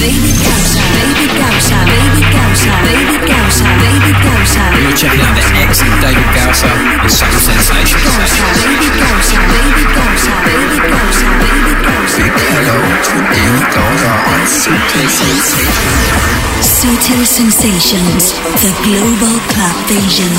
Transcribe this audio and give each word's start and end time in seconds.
Gausa. 0.00 0.80
David 0.96 1.30
Gausa. 1.38 1.84
David. 1.84 2.30
Subtle 16.62 17.26
Sensations. 17.26 18.32
The 18.62 18.72
Global 18.84 19.38
Club 19.48 19.76
Vision. 19.88 20.32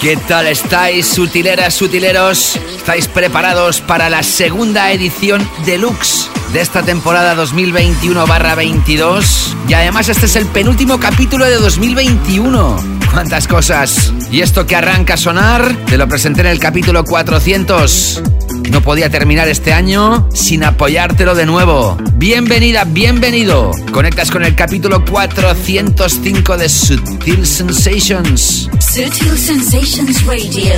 ¿Qué 0.00 0.16
tal 0.28 0.46
estáis, 0.46 1.06
sutileras, 1.06 1.74
sutileros? 1.74 2.56
¿Estáis 2.76 3.08
preparados 3.08 3.80
para 3.80 4.08
la 4.08 4.22
segunda 4.22 4.92
edición 4.92 5.48
deluxe 5.64 6.30
de 6.52 6.60
esta 6.60 6.82
temporada 6.82 7.34
2021-22? 7.36 9.54
Y 9.68 9.74
además 9.74 10.08
este 10.08 10.26
es 10.26 10.36
el 10.36 10.46
penúltimo 10.46 10.98
capítulo 10.98 11.44
de 11.44 11.56
2021. 11.56 12.76
¿Cuántas 13.12 13.48
cosas? 13.48 14.12
Y 14.30 14.40
esto 14.40 14.66
que 14.66 14.76
arranca 14.76 15.14
a 15.14 15.16
sonar, 15.16 15.74
te 15.86 15.96
lo 15.96 16.06
presenté 16.08 16.42
en 16.42 16.48
el 16.48 16.58
capítulo 16.58 17.04
400. 17.04 18.22
No 18.70 18.80
podía 18.80 19.10
terminar 19.10 19.48
este 19.48 19.72
año 19.72 20.28
sin 20.32 20.64
apoyártelo 20.64 21.34
de 21.34 21.46
nuevo. 21.46 21.96
Bienvenida, 22.14 22.84
bienvenido. 22.84 23.70
Conectas 23.92 24.30
con 24.30 24.44
el 24.44 24.54
capítulo 24.54 25.04
405 25.04 26.56
de 26.56 26.68
Sutil 26.68 27.46
Sensations. 27.46 28.68
Sutil 28.80 29.38
Sensations 29.38 30.24
Radio 30.26 30.74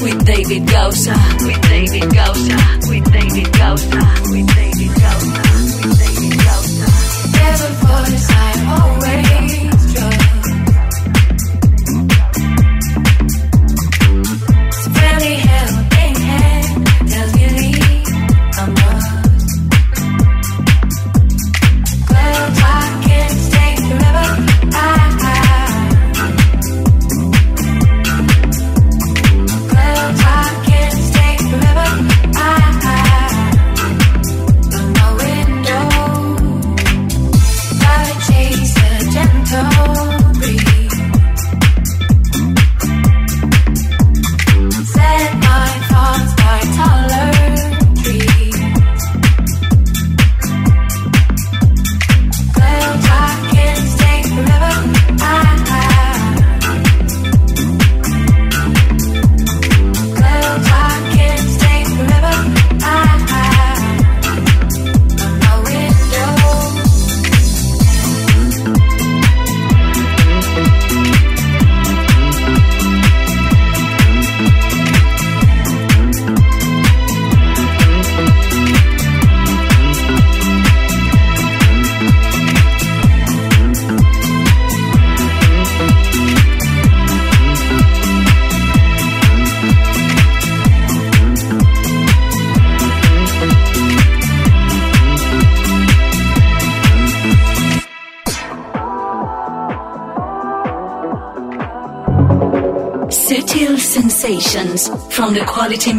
with 0.00 0.16
David 0.24 0.62
Gausa. 0.70 1.14
With 1.44 1.60
David 1.68 2.08
Gausa. 2.14 2.56
With 2.88 3.04
David 3.10 3.48
Gausa. 3.58 4.14
With 4.30 4.46
David 4.54 4.90
Gausa. 4.94 5.42
With 5.84 5.98
David 5.98 6.36
Gausa. 6.44 6.98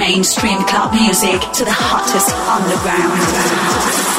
Mainstream 0.09 0.57
club 0.63 0.91
music 0.91 1.39
to 1.53 1.63
the 1.63 1.71
hottest 1.71 2.33
underground. 2.49 4.19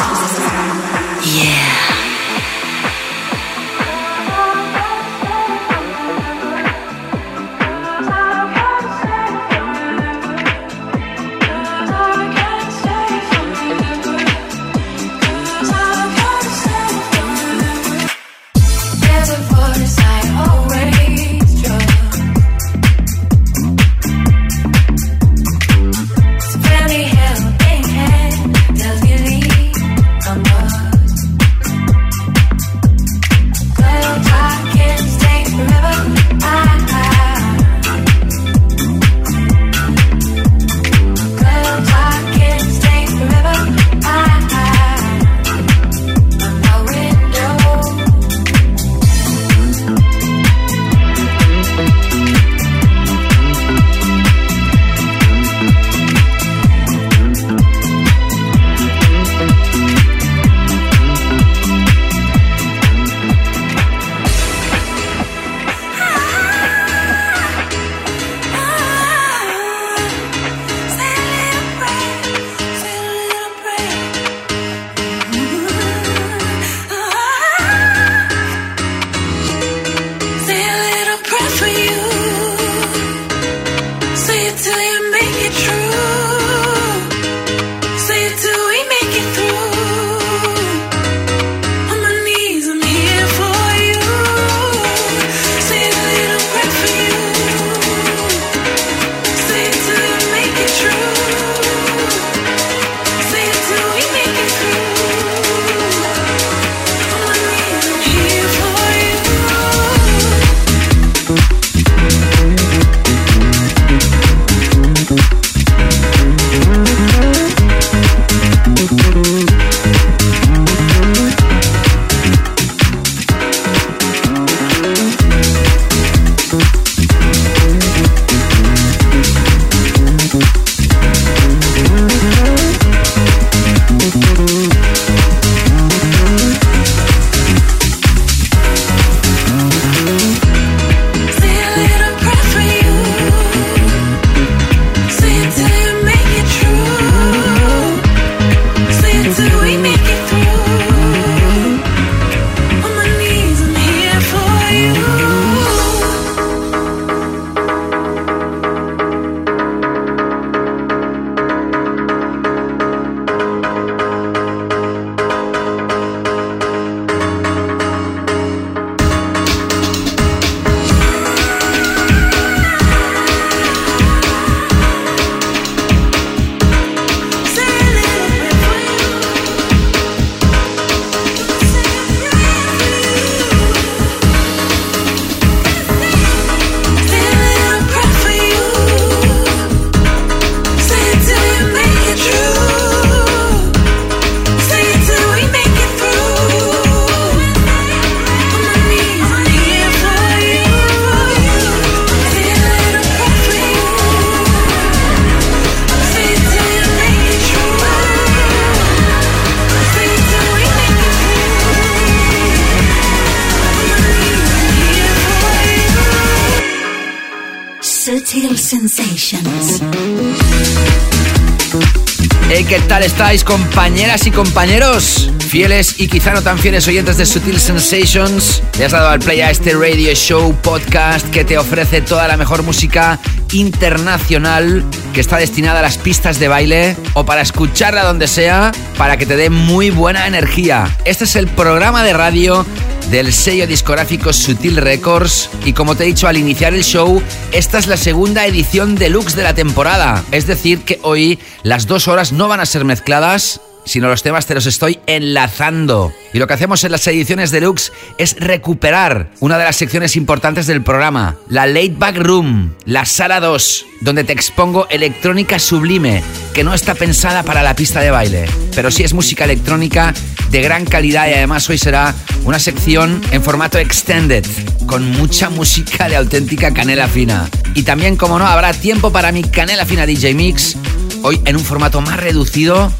¿Qué 222.71 222.79
tal 222.79 223.03
estáis, 223.03 223.43
compañeras 223.43 224.29
y 224.29 224.31
compañeros? 224.31 225.29
Fieles 225.41 225.99
y 225.99 226.07
quizá 226.07 226.33
no 226.33 226.41
tan 226.41 226.57
fieles 226.57 226.87
oyentes 226.87 227.17
de 227.17 227.27
Sutil 227.27 227.59
Sensations, 227.59 228.63
le 228.79 228.85
has 228.85 228.93
dado 228.93 229.09
al 229.09 229.19
play 229.19 229.41
a 229.41 229.51
este 229.51 229.75
radio 229.75 230.15
show 230.15 230.55
podcast 230.63 231.29
que 231.31 231.45
te 231.45 231.59
ofrece 231.59 232.01
toda 232.01 232.29
la 232.29 232.37
mejor 232.37 232.63
música 232.63 233.19
internacional 233.51 234.85
que 235.13 235.21
está 235.21 235.39
destinada 235.39 235.81
a 235.81 235.83
las 235.83 235.99
pistas 235.99 236.39
de 236.39 236.47
baile 236.47 236.97
o 237.15 237.25
para 237.25 237.41
escucharla 237.41 238.05
donde 238.05 238.29
sea, 238.29 238.71
para 238.97 239.17
que 239.17 239.27
te 239.27 239.35
dé 239.35 239.51
muy 239.51 239.91
buena 239.91 240.29
energía. 240.29 240.97
Este 241.05 241.25
es 241.25 241.35
el 241.35 241.49
programa 241.49 242.05
de 242.05 242.13
radio 242.13 242.65
del 243.11 243.33
sello 243.33 243.67
discográfico 243.67 244.33
Sutil 244.33 244.77
Records 244.77 245.51
y 245.65 245.73
como 245.73 245.97
te 245.97 246.05
he 246.05 246.07
dicho 246.07 246.29
al 246.29 246.37
iniciar 246.37 246.75
el 246.75 246.85
show, 246.85 247.21
esta 247.51 247.79
es 247.79 247.89
la 247.89 247.97
segunda 247.97 248.47
edición 248.47 248.95
deluxe 248.95 249.35
de 249.35 249.43
la 249.43 249.55
temporada. 249.55 250.25
Es 250.31 250.47
decir, 250.47 250.83
que 250.83 251.01
hoy 251.03 251.41
las 251.63 251.87
dos 251.87 252.07
horas 252.07 252.33
no 252.33 252.47
van 252.47 252.61
a 252.61 252.67
ser 252.67 252.85
mezcladas, 252.85 253.61
sino 253.91 254.09
los 254.09 254.23
temas 254.23 254.47
te 254.47 254.55
los 254.55 254.67
estoy 254.67 255.01
enlazando. 255.07 256.13
Y 256.33 256.39
lo 256.39 256.47
que 256.47 256.55
hacemos 256.55 256.85
en 256.85 256.93
las 256.93 257.05
ediciones 257.09 257.51
deluxe 257.51 257.91
es 258.19 258.37
recuperar 258.39 259.31
una 259.41 259.59
de 259.59 259.65
las 259.65 259.75
secciones 259.75 260.15
importantes 260.15 260.69
del 260.69 260.85
programa, 260.85 261.35
la 261.49 261.67
Late 261.67 261.97
Back 261.99 262.17
Room, 262.19 262.77
la 262.85 263.05
sala 263.05 263.41
2, 263.41 263.87
donde 264.03 264.23
te 264.23 264.33
expongo 264.33 264.87
electrónica 264.91 265.59
sublime, 265.59 266.23
que 266.55 266.63
no 266.63 266.73
está 266.73 266.95
pensada 266.95 267.43
para 267.43 267.65
la 267.65 267.75
pista 267.75 268.01
de 268.01 268.13
baile, 268.13 268.47
pero 268.77 268.93
sí 268.93 269.03
es 269.03 269.13
música 269.13 269.43
electrónica 269.43 270.15
de 270.51 270.63
gran 270.63 270.85
calidad 270.85 271.29
y 271.29 271.33
además 271.33 271.69
hoy 271.69 271.79
será 271.79 272.15
una 272.45 272.61
sección 272.61 273.21
en 273.33 273.43
formato 273.43 273.79
extended, 273.79 274.47
con 274.87 275.11
mucha 275.11 275.51
música 275.51 276.09
de 276.09 276.15
auténtica 276.15 276.73
canela 276.73 277.09
fina. 277.09 277.51
Y 277.75 277.83
también, 277.83 278.17
como 278.17 278.39
no, 278.39 278.47
habrá 278.47 278.73
tiempo 278.73 279.11
para 279.11 279.33
mi 279.33 279.43
canela 279.43 279.85
fina 279.85 280.07
DJ 280.07 280.35
Mix, 280.35 280.77
hoy 281.23 281.41
en 281.45 281.57
un 281.57 281.65
formato 281.65 282.01
más 282.01 282.19
reducido 282.19 282.93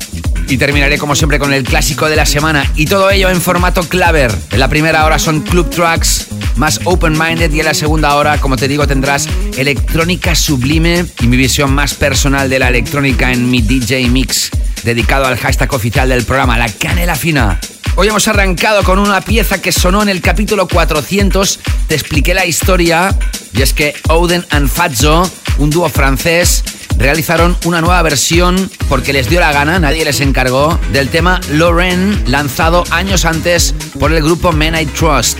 y 0.51 0.59
terminaré 0.59 0.99
como 0.99 1.15
siempre 1.15 1.39
con 1.39 1.53
el 1.53 1.63
clásico 1.63 2.09
de 2.09 2.17
la 2.17 2.27
semana 2.27 2.71
y 2.75 2.87
todo 2.87 3.11
ello 3.11 3.31
en 3.31 3.41
formato 3.41 3.83
claver. 3.89 4.35
En 4.51 4.59
la 4.59 4.69
primera 4.69 5.05
hora 5.05 5.19
son 5.19 5.43
club 5.43 5.71
tracks 5.71 6.27
más 6.57 6.81
open-minded 6.85 7.53
y 7.53 7.61
en 7.61 7.67
la 7.67 7.75
segunda 7.75 8.17
hora, 8.17 8.39
como 8.41 8.57
te 8.57 8.67
digo, 8.67 8.87
tendrás 8.87 9.29
electrónica 9.57 10.35
sublime 10.35 11.07
y 11.21 11.27
mi 11.29 11.37
visión 11.37 11.73
más 11.73 11.95
personal 11.95 12.51
de 12.51 12.59
la 12.59 12.69
electrónica 12.69 13.31
en 13.33 13.49
mi 13.49 13.63
DJ 13.63 14.09
mix 14.09 14.51
dedicado 14.83 15.27
al 15.27 15.39
hashtag 15.39 15.73
oficial 15.73 16.09
del 16.09 16.25
programa, 16.25 16.59
la 16.59 16.69
canela 16.69 17.15
fina. 17.15 17.61
Hoy 17.95 18.09
hemos 18.09 18.27
arrancado 18.27 18.83
con 18.83 18.99
una 18.99 19.21
pieza 19.21 19.61
que 19.61 19.73
sonó 19.73 20.03
en 20.03 20.09
el 20.09 20.21
capítulo 20.21 20.67
400. 20.67 21.61
Te 21.87 21.95
expliqué 21.95 22.35
la 22.35 22.47
historia 22.47 23.17
y 23.53 23.63
es 23.63 23.73
que 23.73 23.95
Oden 24.09 24.45
and 24.51 24.69
Fazzo, 24.69 25.31
un 25.59 25.71
dúo 25.71 25.89
francés, 25.89 26.65
realizaron 27.01 27.57
una 27.65 27.81
nueva 27.81 28.03
versión 28.03 28.71
porque 28.89 29.13
les 29.13 29.29
dio 29.29 29.41
la 29.41 29.53
gana, 29.53 29.79
nadie 29.79 30.05
les 30.05 30.21
encargó, 30.21 30.79
del 30.93 31.09
tema 31.09 31.41
Lorraine 31.53 32.23
lanzado 32.27 32.85
años 32.91 33.25
antes 33.25 33.75
por 33.99 34.13
el 34.13 34.23
grupo 34.23 34.53
Men 34.53 34.77
I 34.77 34.87
Trust. 34.87 35.39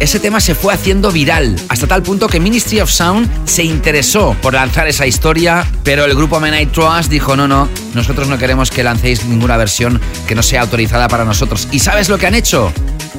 Ese 0.00 0.20
tema 0.20 0.40
se 0.40 0.54
fue 0.54 0.74
haciendo 0.74 1.10
viral, 1.10 1.56
hasta 1.68 1.86
tal 1.86 2.02
punto 2.02 2.28
que 2.28 2.40
Ministry 2.40 2.80
of 2.80 2.90
Sound 2.90 3.30
se 3.46 3.64
interesó 3.64 4.36
por 4.42 4.54
lanzar 4.54 4.88
esa 4.88 5.06
historia, 5.06 5.66
pero 5.84 6.04
el 6.04 6.14
grupo 6.14 6.40
Men 6.40 6.54
I 6.54 6.66
Trust 6.66 7.10
dijo, 7.10 7.36
no, 7.36 7.46
no, 7.48 7.68
nosotros 7.94 8.28
no 8.28 8.36
queremos 8.36 8.70
que 8.70 8.84
lancéis 8.84 9.24
ninguna 9.24 9.56
versión 9.56 10.00
que 10.26 10.34
no 10.34 10.42
sea 10.42 10.62
autorizada 10.62 11.08
para 11.08 11.24
nosotros. 11.24 11.68
¿Y 11.72 11.78
sabes 11.78 12.08
lo 12.08 12.18
que 12.18 12.26
han 12.26 12.34
hecho? 12.34 12.72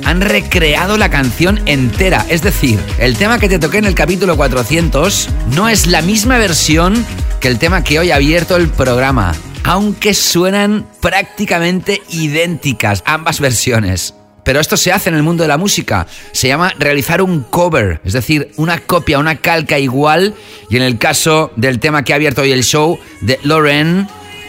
Han 0.05 0.21
recreado 0.21 0.97
la 0.97 1.09
canción 1.09 1.61
entera, 1.65 2.25
es 2.29 2.43
decir, 2.43 2.79
el 2.99 3.17
tema 3.17 3.39
que 3.39 3.49
te 3.49 3.57
toqué 3.57 3.79
en 3.79 3.85
el 3.85 3.95
capítulo 3.95 4.37
400 4.37 5.29
no 5.55 5.69
es 5.69 5.87
la 5.87 6.03
misma 6.03 6.37
versión 6.37 7.05
que 7.39 7.47
el 7.47 7.59
tema 7.59 7.83
que 7.83 7.99
hoy 7.99 8.11
ha 8.11 8.15
abierto 8.15 8.55
el 8.55 8.69
programa, 8.69 9.33
aunque 9.63 10.13
suenan 10.13 10.87
prácticamente 11.01 12.01
idénticas 12.09 13.03
ambas 13.05 13.39
versiones. 13.39 14.13
Pero 14.43 14.61
esto 14.61 14.77
se 14.77 14.93
hace 14.93 15.09
en 15.09 15.15
el 15.15 15.23
mundo 15.23 15.43
de 15.43 15.49
la 15.49 15.57
música. 15.57 16.07
Se 16.31 16.47
llama 16.47 16.73
realizar 16.79 17.21
un 17.21 17.41
cover, 17.43 17.99
es 18.05 18.13
decir, 18.13 18.53
una 18.55 18.79
copia, 18.79 19.19
una 19.19 19.35
calca 19.35 19.77
igual. 19.77 20.35
Y 20.69 20.77
en 20.77 20.83
el 20.83 20.97
caso 20.97 21.51
del 21.57 21.79
tema 21.79 22.03
que 22.03 22.13
ha 22.13 22.15
abierto 22.15 22.43
hoy 22.43 22.53
el 22.53 22.63
show 22.63 22.97
de 23.19 23.41
Lauren, 23.43 24.07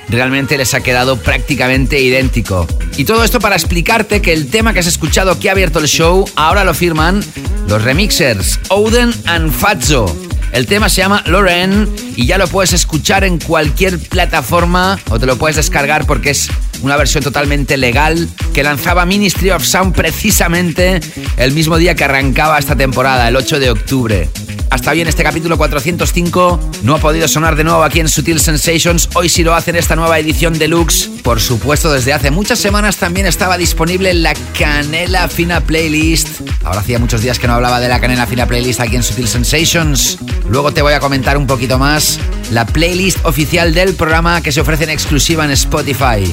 realmente 0.09 0.57
les 0.57 0.73
ha 0.75 0.83
quedado 0.83 1.17
prácticamente 1.17 2.01
idéntico. 2.01 2.69
Y 2.97 3.07
todo 3.07 3.25
esto 3.25 3.41
para 3.41 3.57
explicarte 3.57 4.23
que 4.23 4.33
el 4.33 4.51
tema 4.51 4.73
que 4.73 4.79
has 4.79 4.87
escuchado 4.87 5.41
que 5.41 5.49
ha 5.49 5.53
abierto 5.53 5.81
el 5.81 5.89
show 5.89 6.25
ahora 6.37 6.63
lo 6.63 6.75
firman 6.75 7.25
los 7.67 7.83
remixers 7.83 8.61
Oden 8.69 9.13
and 9.27 9.53
Fazzo. 9.53 10.28
El 10.53 10.67
tema 10.67 10.89
se 10.89 11.03
llama 11.03 11.23
Loren 11.27 11.89
y 12.17 12.27
ya 12.27 12.39
lo 12.39 12.49
puedes 12.49 12.73
escuchar 12.73 13.25
en 13.25 13.39
cualquier 13.39 13.99
plataforma 13.99 14.99
o 15.11 15.19
te 15.19 15.27
lo 15.27 15.37
puedes 15.37 15.57
descargar 15.57 16.07
porque 16.07 16.31
es 16.31 16.49
una 16.83 16.97
versión 16.97 17.23
totalmente 17.23 17.77
legal 17.77 18.29
que 18.55 18.63
lanzaba 18.63 19.05
Ministry 19.05 19.51
of 19.51 19.65
Sound 19.65 19.95
precisamente 19.95 21.01
el 21.37 21.53
mismo 21.53 21.77
día 21.77 21.95
que 21.95 22.05
arrancaba 22.05 22.59
esta 22.59 22.77
temporada, 22.77 23.29
el 23.29 23.37
8 23.37 23.61
de 23.61 23.71
octubre. 23.71 24.29
Hasta 24.71 24.91
hoy 24.91 25.01
en 25.01 25.09
este 25.09 25.23
capítulo 25.23 25.57
405 25.57 26.61
no 26.83 26.95
ha 26.95 26.99
podido 26.99 27.27
sonar 27.27 27.57
de 27.57 27.65
nuevo 27.65 27.83
aquí 27.83 28.01
en 28.01 28.09
Sutil 28.09 28.39
Sensations. 28.39 29.09
Hoy 29.15 29.29
sí 29.29 29.43
lo 29.43 29.55
hace 29.55 29.77
esta 29.79 29.97
nueva 29.97 30.19
edición 30.19 30.59
deluxe. 30.59 31.09
Por 31.23 31.41
supuesto, 31.41 31.93
desde 31.93 32.13
hace 32.13 32.31
muchas 32.31 32.59
semanas 32.59 32.97
también 32.97 33.27
estaba 33.27 33.57
disponible 33.57 34.13
la 34.15 34.35
Canela 34.59 35.29
Fina 35.29 35.61
Playlist. 35.61 36.43
Ahora 36.65 36.81
hacía 36.81 36.99
muchos 36.99 37.23
días 37.23 37.39
que 37.39 37.47
no 37.47 37.55
hablaba 37.55 37.81
de 37.81 37.89
la 37.89 38.01
Canela 38.01 38.27
Fina 38.27 38.47
Playlist 38.47 38.81
aquí 38.81 38.97
en 38.97 39.03
Sutil 39.03 39.29
Sensations. 39.29 40.19
Luego 40.49 40.73
te 40.73 40.83
voy 40.83 40.93
a 40.93 41.01
comentar 41.01 41.39
un 41.39 41.47
poquito 41.47 41.79
más 41.79 42.19
la 42.51 42.67
playlist 42.67 43.25
oficial 43.25 43.73
del 43.73 43.95
programa 43.95 44.43
que 44.43 44.53
se 44.53 44.61
ofrece 44.61 44.85
en 44.85 44.91
exclusiva 44.91 45.45
en 45.45 45.53
Spotify. 45.53 46.25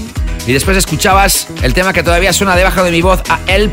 Y 0.47 0.53
después 0.53 0.77
escuchabas 0.77 1.47
el 1.63 1.73
tema 1.73 1.93
que 1.93 2.03
todavía 2.03 2.33
suena 2.33 2.55
debajo 2.55 2.83
de 2.83 2.91
mi 2.91 3.01
voz 3.01 3.21
a 3.29 3.39
El 3.47 3.71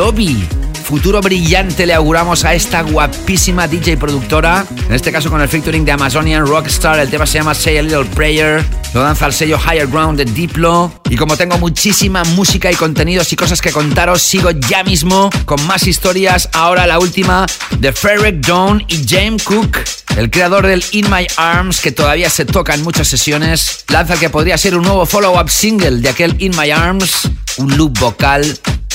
Obi. 0.00 0.63
Futuro 0.84 1.22
brillante 1.22 1.86
le 1.86 1.94
auguramos 1.94 2.44
a 2.44 2.52
esta 2.52 2.82
guapísima 2.82 3.66
DJ 3.66 3.96
productora. 3.96 4.66
En 4.86 4.94
este 4.94 5.10
caso 5.10 5.30
con 5.30 5.40
el 5.40 5.48
featuring 5.48 5.82
de 5.82 5.92
Amazonian 5.92 6.46
Rockstar. 6.46 6.98
El 6.98 7.08
tema 7.08 7.26
se 7.26 7.38
llama 7.38 7.54
Say 7.54 7.78
a 7.78 7.82
Little 7.82 8.04
Prayer. 8.04 8.62
Lo 8.92 9.00
danza 9.00 9.26
el 9.26 9.32
sello 9.32 9.58
Higher 9.58 9.86
Ground 9.86 10.18
de 10.18 10.26
Diplo. 10.26 10.92
Y 11.08 11.16
como 11.16 11.38
tengo 11.38 11.56
muchísima 11.56 12.22
música 12.24 12.70
y 12.70 12.74
contenidos 12.74 13.32
y 13.32 13.36
cosas 13.36 13.62
que 13.62 13.72
contaros, 13.72 14.20
sigo 14.20 14.50
ya 14.50 14.84
mismo 14.84 15.30
con 15.46 15.66
más 15.66 15.86
historias. 15.86 16.50
Ahora 16.52 16.86
la 16.86 16.98
última 16.98 17.46
de 17.78 17.90
Frederick 17.90 18.46
Dawn 18.46 18.84
y 18.86 19.06
James 19.08 19.42
Cook, 19.42 19.78
el 20.18 20.30
creador 20.30 20.66
del 20.66 20.84
In 20.92 21.10
My 21.10 21.26
Arms, 21.38 21.80
que 21.80 21.92
todavía 21.92 22.28
se 22.28 22.44
toca 22.44 22.74
en 22.74 22.82
muchas 22.82 23.08
sesiones. 23.08 23.84
Lanza 23.88 24.18
que 24.18 24.28
podría 24.28 24.58
ser 24.58 24.76
un 24.76 24.84
nuevo 24.84 25.06
follow-up 25.06 25.48
single 25.48 26.02
de 26.02 26.10
aquel 26.10 26.36
In 26.40 26.54
My 26.56 26.70
Arms. 26.70 27.30
Un 27.56 27.76
loop 27.76 27.98
vocal 27.98 28.44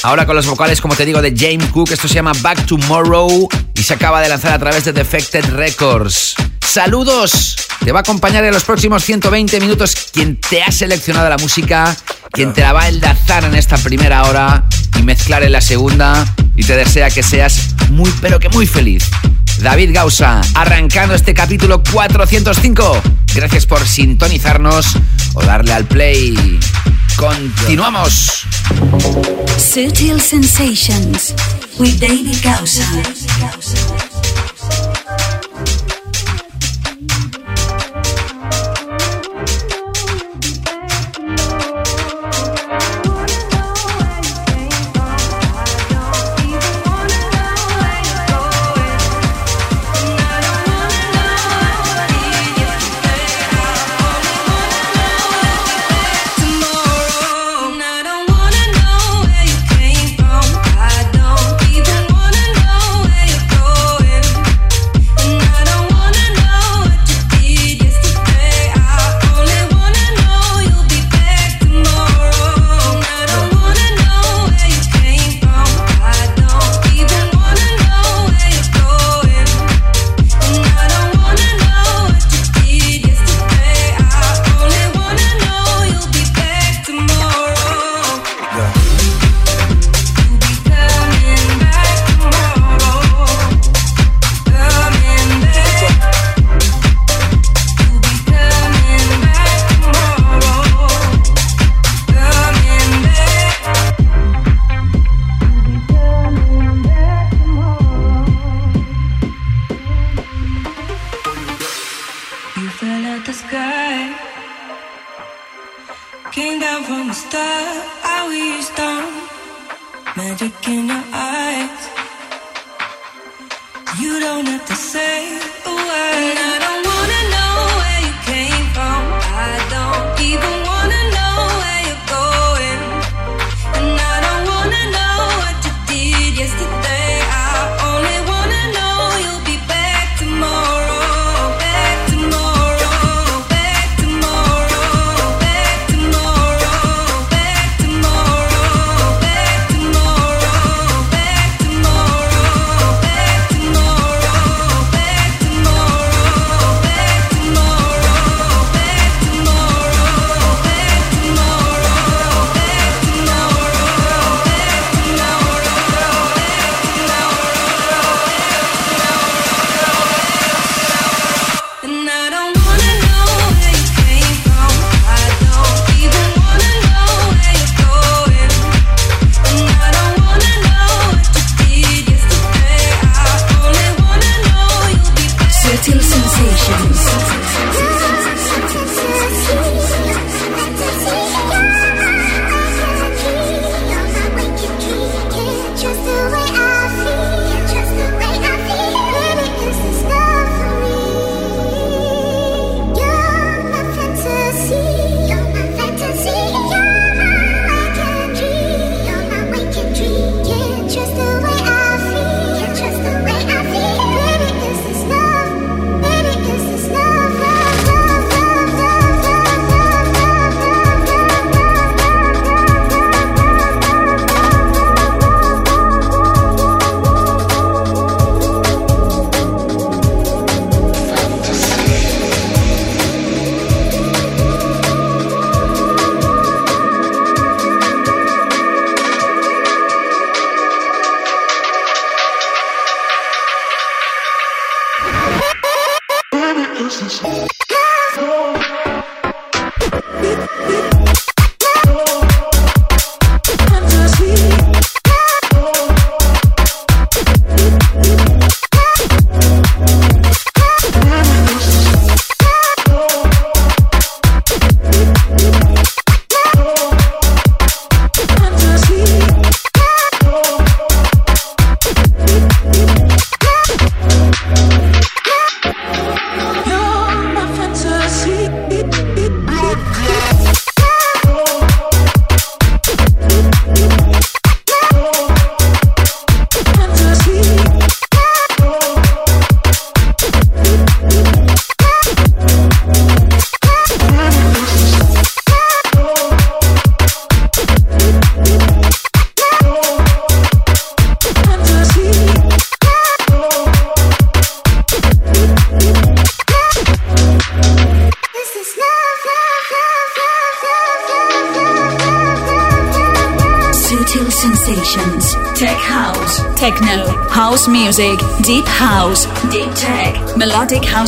Ahora 0.04 0.26
con 0.26 0.36
los 0.36 0.46
vocales, 0.46 0.80
como 0.80 0.96
te 0.96 1.06
digo, 1.06 1.22
de 1.22 1.34
James 1.36 1.70
Cook, 1.72 1.92
esto 1.92 2.08
se 2.08 2.14
llama 2.14 2.32
Back 2.42 2.66
Tomorrow 2.66 3.50
y 3.74 3.84
se 3.84 3.94
acaba 3.94 4.22
de 4.22 4.30
lanzar 4.30 4.54
a 4.54 4.60
través 4.60 4.86
de 4.86 4.94
Defected 4.94 5.44
Records. 5.52 6.36
¡Saludos! 6.62 7.58
Te 7.84 7.92
va 7.92 8.00
a 8.00 8.02
acompañar 8.02 8.46
en 8.46 8.54
los 8.54 8.64
próximos 8.64 9.04
120 9.04 9.60
minutos 9.60 9.96
quien 10.14 10.40
te 10.40 10.64
ha 10.64 10.72
seleccionado 10.72 11.28
la 11.28 11.38
música, 11.38 11.96
quien 12.32 12.54
te 12.54 12.62
la 12.62 12.72
va 12.72 12.84
a 12.84 12.88
enlazar 12.88 13.44
en 13.44 13.56
esta 13.56 13.78
primera 13.78 14.24
hora 14.24 14.66
y 14.98 15.04
mezclar 15.04 15.44
en 15.44 15.52
la 15.52 15.62
segunda 15.62 16.26
y 16.56 16.64
te 16.64 16.78
desea 16.78 17.10
que 17.10 17.24
seas 17.24 17.76
muy, 17.90 18.10
pero 18.22 18.40
que 18.40 18.48
muy 18.50 18.68
feliz. 18.68 19.10
David 19.60 19.94
Gausa, 19.94 20.42
arrancando 20.56 21.14
este 21.14 21.34
capítulo 21.34 21.84
405. 21.92 23.02
Gracias 23.36 23.66
por 23.66 23.86
sintonizarnos 23.86 24.86
o 25.34 25.42
darle 25.42 25.74
al 25.74 25.86
play. 25.86 26.60
Continuamos. 27.18 28.46
Sutil 29.58 30.22
Sensations 30.22 31.34
with 31.78 32.00
David 32.00 32.38
Gausa. 32.42 32.86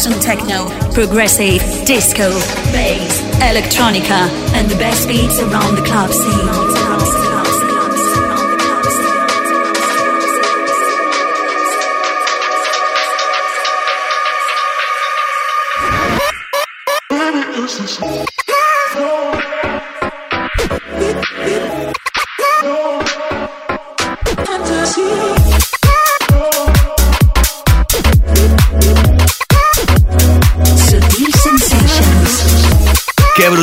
Techno. 0.09 0.67
Progressive. 0.93 1.61
Disco. 1.85 2.31
Bass. 2.71 3.21
Electronica. 3.39 4.27
And 4.55 4.69
the 4.69 4.75
best 4.75 5.07
beats 5.07 5.39
around 5.39 5.75
the 5.75 5.83
club 5.83 6.09
scene. 6.11 7.30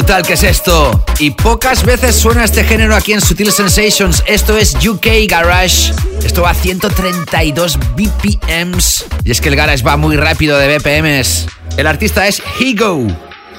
Brutal 0.09 0.27
que 0.27 0.33
es 0.33 0.43
esto! 0.43 1.05
Y 1.19 1.33
pocas 1.33 1.85
veces 1.85 2.17
suena 2.17 2.43
este 2.43 2.65
género 2.65 2.97
aquí 2.97 3.13
en 3.13 3.21
Sutil 3.21 3.53
Sensations. 3.53 4.23
Esto 4.27 4.57
es 4.57 4.75
UK 4.75 5.07
Garage. 5.29 5.93
Esto 6.25 6.43
va 6.43 6.51
a 6.51 6.55
132 6.55 7.79
BPMs. 7.95 9.05
Y 9.25 9.31
es 9.31 9.43
que 9.43 9.51
el 9.51 9.57
garage 9.57 9.85
va 9.85 9.99
muy 9.99 10.17
rápido 10.17 10.57
de 10.57 10.79
BPMs. 10.79 11.49
El 11.77 11.87
artista 11.87 12.27
es 12.27 12.43
Higo, 12.59 13.07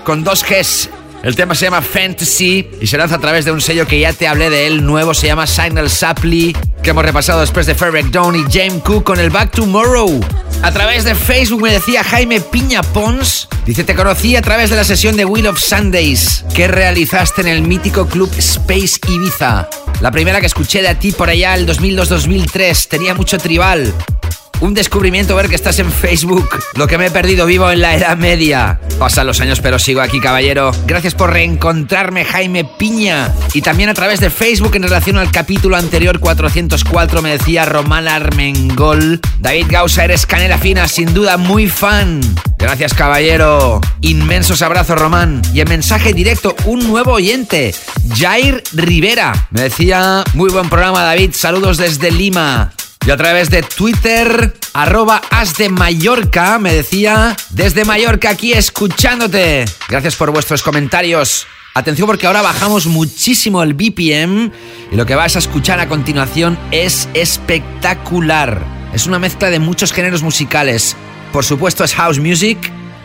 con 0.04 0.24
dos 0.24 0.44
Gs. 0.44 0.90
El 1.22 1.36
tema 1.36 1.54
se 1.54 1.66
llama 1.66 1.84
Fantasy 1.84 2.68
y 2.82 2.88
se 2.88 2.98
lanza 2.98 3.18
a 3.18 3.20
través 3.20 3.46
de 3.46 3.52
un 3.52 3.62
sello 3.62 3.86
que 3.86 4.00
ya 4.00 4.14
te 4.14 4.28
hablé 4.28 4.50
de 4.50 4.66
él, 4.66 4.84
nuevo, 4.84 5.14
se 5.14 5.28
llama 5.28 5.46
Signal 5.46 5.90
Supply, 5.90 6.56
que 6.82 6.90
hemos 6.90 7.06
repasado 7.06 7.42
después 7.42 7.68
de 7.68 7.76
Ferric 7.76 8.08
Dawn 8.08 8.36
y 8.36 8.44
James 8.52 8.82
Cook 8.84 9.04
con 9.04 9.20
el 9.20 9.30
Back 9.30 9.52
Tomorrow. 9.52 10.20
A 10.62 10.72
través 10.74 11.06
de 11.06 11.16
Facebook 11.16 11.62
me 11.62 11.72
decía 11.72 12.04
Jaime 12.04 12.42
Piña 12.42 12.84
Pons, 12.84 13.48
dice, 13.66 13.86
te 13.86 13.96
conocí 13.96 14.36
a 14.36 14.42
través 14.42 14.70
de 14.70 14.76
la 14.76 14.84
sesión 14.84 15.16
de 15.16 15.24
Wheel 15.24 15.48
of 15.48 15.60
Sundays 15.60 16.44
que 16.54 16.68
realizaste 16.68 17.42
en 17.42 17.48
el 17.48 17.62
mítico 17.62 18.08
club 18.08 18.30
Space 18.38 19.00
Ibiza. 19.08 19.70
La 20.02 20.12
primera 20.12 20.42
que 20.42 20.48
escuché 20.48 20.82
de 20.82 20.94
ti 20.96 21.14
por 21.14 21.30
allá 21.30 21.56
el 21.56 21.66
2002-2003, 21.66 22.88
tenía 22.90 23.14
mucho 23.14 23.38
tribal. 23.38 23.94
Un 24.62 24.74
descubrimiento 24.74 25.36
ver 25.36 25.48
que 25.48 25.56
estás 25.56 25.80
en 25.80 25.90
Facebook. 25.90 26.50
Lo 26.76 26.86
que 26.86 26.98
me 26.98 27.06
he 27.06 27.12
perdido 27.12 27.46
vivo 27.46 27.72
en 27.72 27.80
la 27.80 27.96
Edad 27.96 28.18
Media. 28.18 28.78
Pasan 29.00 29.26
los 29.26 29.40
años, 29.40 29.62
pero 29.62 29.80
sigo 29.80 30.02
aquí, 30.02 30.20
caballero. 30.20 30.72
Gracias 30.86 31.16
por 31.16 31.32
reencontrarme, 31.32 32.26
Jaime 32.26 32.66
Piña. 32.66 33.34
Y 33.54 33.62
también 33.62 33.88
a 33.88 33.94
través 33.94 34.20
de 34.20 34.30
Facebook, 34.30 34.76
en 34.76 34.84
relación 34.84 35.18
al 35.18 35.32
capítulo 35.32 35.78
anterior 35.78 36.20
404, 36.20 37.22
me 37.22 37.32
decía 37.32 37.64
Román 37.64 38.10
Armengol. 38.10 39.22
David 39.40 39.68
Gausa, 39.70 40.04
eres 40.04 40.26
canela 40.26 40.58
fina, 40.58 40.90
sin 40.90 41.14
duda 41.14 41.38
muy 41.38 41.70
fan. 41.70 42.20
Gracias, 42.58 42.94
caballero. 42.94 43.80
Inmensos 44.02 44.62
abrazos, 44.62 45.00
Román. 45.00 45.42
Y 45.54 45.62
en 45.62 45.70
mensaje 45.70 46.14
directo, 46.14 46.54
un 46.66 46.86
nuevo 46.86 47.14
oyente, 47.14 47.74
Jair 48.14 48.62
Rivera. 48.74 49.48
Me 49.52 49.62
decía, 49.62 50.26
muy 50.34 50.50
buen 50.50 50.68
programa, 50.68 51.04
David. 51.04 51.32
Saludos 51.34 51.78
desde 51.78 52.12
Lima. 52.12 52.74
Y 53.10 53.12
a 53.12 53.18
través 53.18 53.50
de 53.50 53.64
Twitter, 53.64 54.54
arroba 54.72 55.20
as 55.32 55.58
de 55.58 55.70
Mallorca, 55.70 56.60
me 56.60 56.76
decía, 56.76 57.36
desde 57.50 57.84
Mallorca 57.84 58.30
aquí 58.30 58.54
escuchándote. 58.54 59.66
Gracias 59.88 60.16
por 60.16 60.30
vuestros 60.30 60.62
comentarios. 60.62 61.48
Atención 61.74 62.06
porque 62.06 62.28
ahora 62.28 62.44
bajamos 62.44 62.86
muchísimo 62.86 63.64
el 63.64 63.74
BPM 63.74 64.52
y 64.92 64.96
lo 64.96 65.08
que 65.08 65.16
vas 65.16 65.36
a 65.36 65.40
escuchar 65.40 65.80
a 65.80 65.90
continuación 65.90 66.60
es 66.70 67.10
espectacular. 67.16 68.64
Es 68.94 69.08
una 69.08 69.18
mezcla 69.18 69.50
de 69.50 69.58
muchos 69.58 69.92
géneros 69.92 70.22
musicales. 70.22 70.96
Por 71.34 71.44
supuesto 71.44 71.84
es 71.84 71.96
house 71.96 72.20
music, 72.20 72.60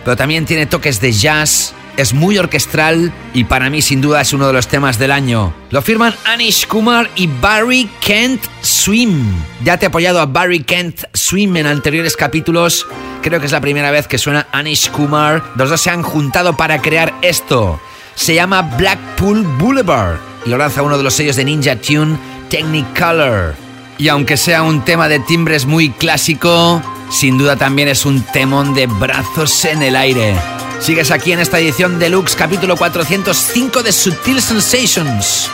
pero 0.05 0.19
también 0.19 0.45
tiene 0.45 0.67
toques 0.67 1.01
de 1.01 1.13
jazz, 1.13 1.73
es 1.97 2.13
muy 2.13 2.39
orquestral 2.39 3.13
y 3.33 3.45
para 3.45 3.71
mí 3.71 3.83
sin 3.83 4.01
duda 4.01 4.21
es 4.21 4.33
uno 4.33 4.47
de 4.47 4.53
los 4.53 4.69
temas 4.69 4.99
del 4.99 5.11
año. 5.11 5.55
Lo 5.71 5.83
firman 5.83 6.15
Anish 6.25 6.67
Kumar 6.67 7.11
y 7.17 7.27
Barry 7.27 7.89
Kent 8.01 8.43
Swim. 8.63 9.25
Ya 9.63 9.79
te 9.79 9.87
he 9.87 9.89
apoyado 9.89 10.21
a 10.21 10.27
Barry 10.27 10.63
Kent 10.63 11.05
Swim 11.13 11.57
en 11.57 11.67
anteriores 11.67 12.17
capítulos. 12.17 12.87
Creo 13.23 13.41
que 13.41 13.47
es 13.47 13.53
la 13.53 13.61
primera 13.61 13.91
vez 13.91 14.07
que 14.07 14.19
suena 14.19 14.47
Anish 14.53 14.91
Kumar. 14.91 15.43
Los 15.57 15.71
dos 15.71 15.81
se 15.81 15.91
han 15.91 16.03
juntado 16.03 16.57
para 16.57 16.81
crear 16.83 17.15
esto. 17.23 17.81
Se 18.15 18.35
llama 18.35 18.63
Blackpool 18.63 19.43
Boulevard 19.59 20.19
y 20.45 20.51
lo 20.51 20.59
lanza 20.59 20.83
uno 20.83 20.97
de 20.97 21.05
los 21.05 21.15
sellos 21.15 21.37
de 21.37 21.45
Ninja 21.45 21.77
Tune, 21.77 22.17
Technicolor. 22.51 23.55
Y 23.99 24.09
aunque 24.09 24.37
sea 24.37 24.63
un 24.63 24.85
tema 24.85 25.09
de 25.09 25.21
timbres 25.21 25.67
muy 25.67 25.91
clásico, 25.91 26.83
sin 27.11 27.39
duda 27.39 27.57
también 27.57 27.89
es 27.89 28.05
un 28.05 28.23
temón 28.23 28.75
de 28.75 28.87
brazos 28.87 29.65
en 29.65 29.83
el 29.83 29.97
aire. 29.97 30.35
Sigues 30.81 31.11
aquí 31.11 31.33
en 31.33 31.41
esta 31.41 31.59
edición 31.59 31.99
deluxe, 31.99 32.37
capítulo 32.37 32.77
405 32.77 33.83
de 33.83 33.93
Sutil 33.93 34.41
Sensations. 34.41 35.51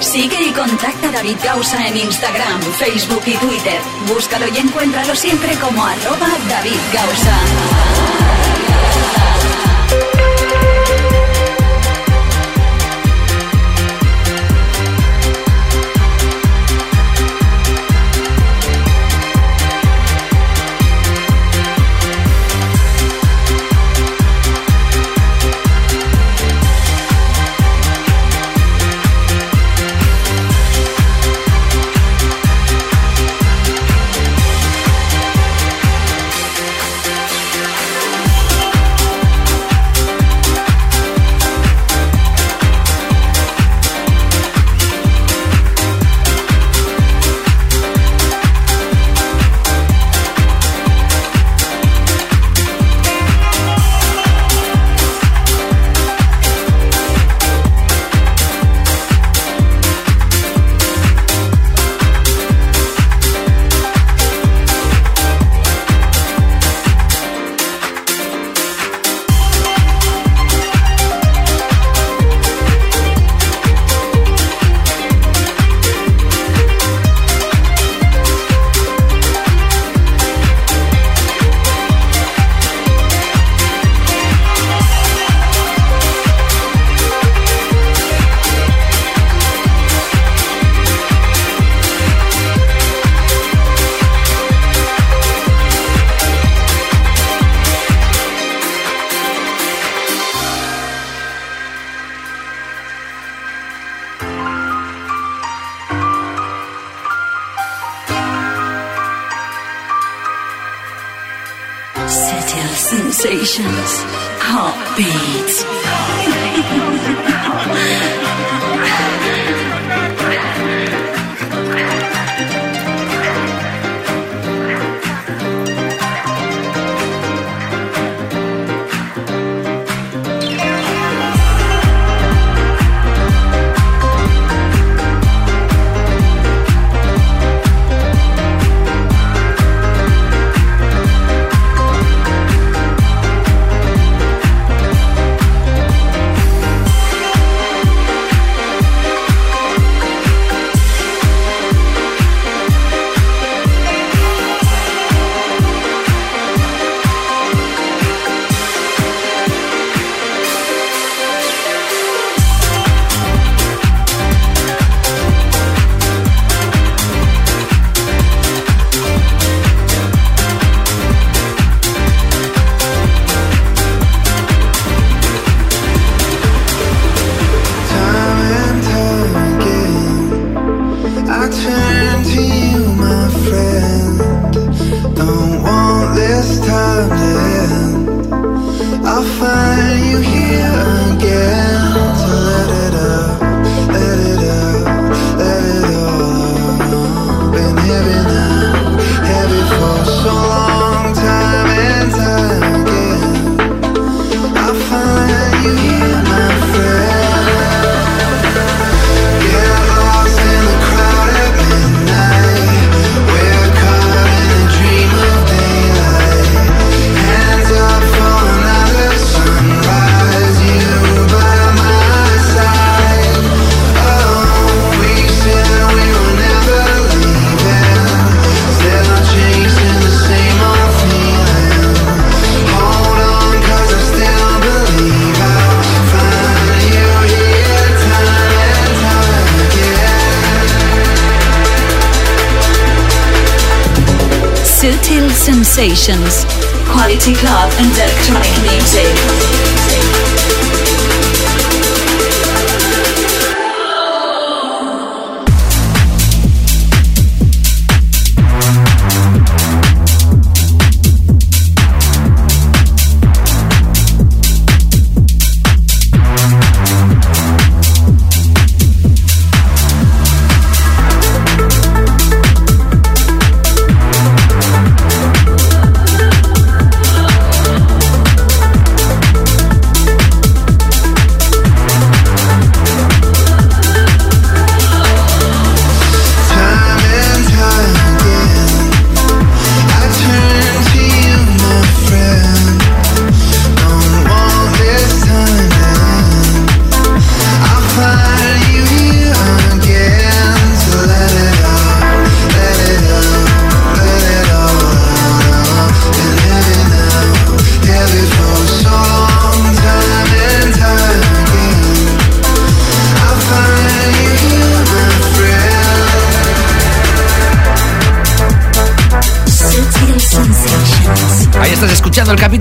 Sigue 0.00 0.40
y 0.42 0.52
contacta 0.52 1.08
a 1.08 1.12
David 1.12 1.36
Gausa 1.42 1.86
en 1.88 1.96
Instagram, 1.96 2.60
Facebook 2.78 3.22
y 3.26 3.34
Twitter. 3.34 3.80
Búscalo 4.06 4.46
y 4.48 4.58
encuéntralo 4.58 5.14
siempre 5.14 5.54
como 5.56 5.84
arroba 5.84 6.28
David 6.48 6.78
Gausa. 6.92 7.38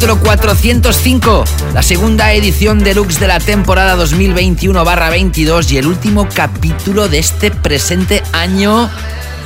Capítulo 0.04 0.22
405, 0.26 1.46
la 1.74 1.82
segunda 1.82 2.34
edición 2.34 2.80
deluxe 2.80 3.22
de 3.22 3.28
la 3.28 3.40
temporada 3.40 3.96
2021-22 3.96 5.72
y 5.72 5.78
el 5.78 5.88
último 5.88 6.28
capítulo 6.28 7.08
de 7.08 7.20
este 7.20 7.52
presente 7.52 8.22
año 8.34 8.90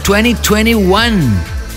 2021. 0.08 1.06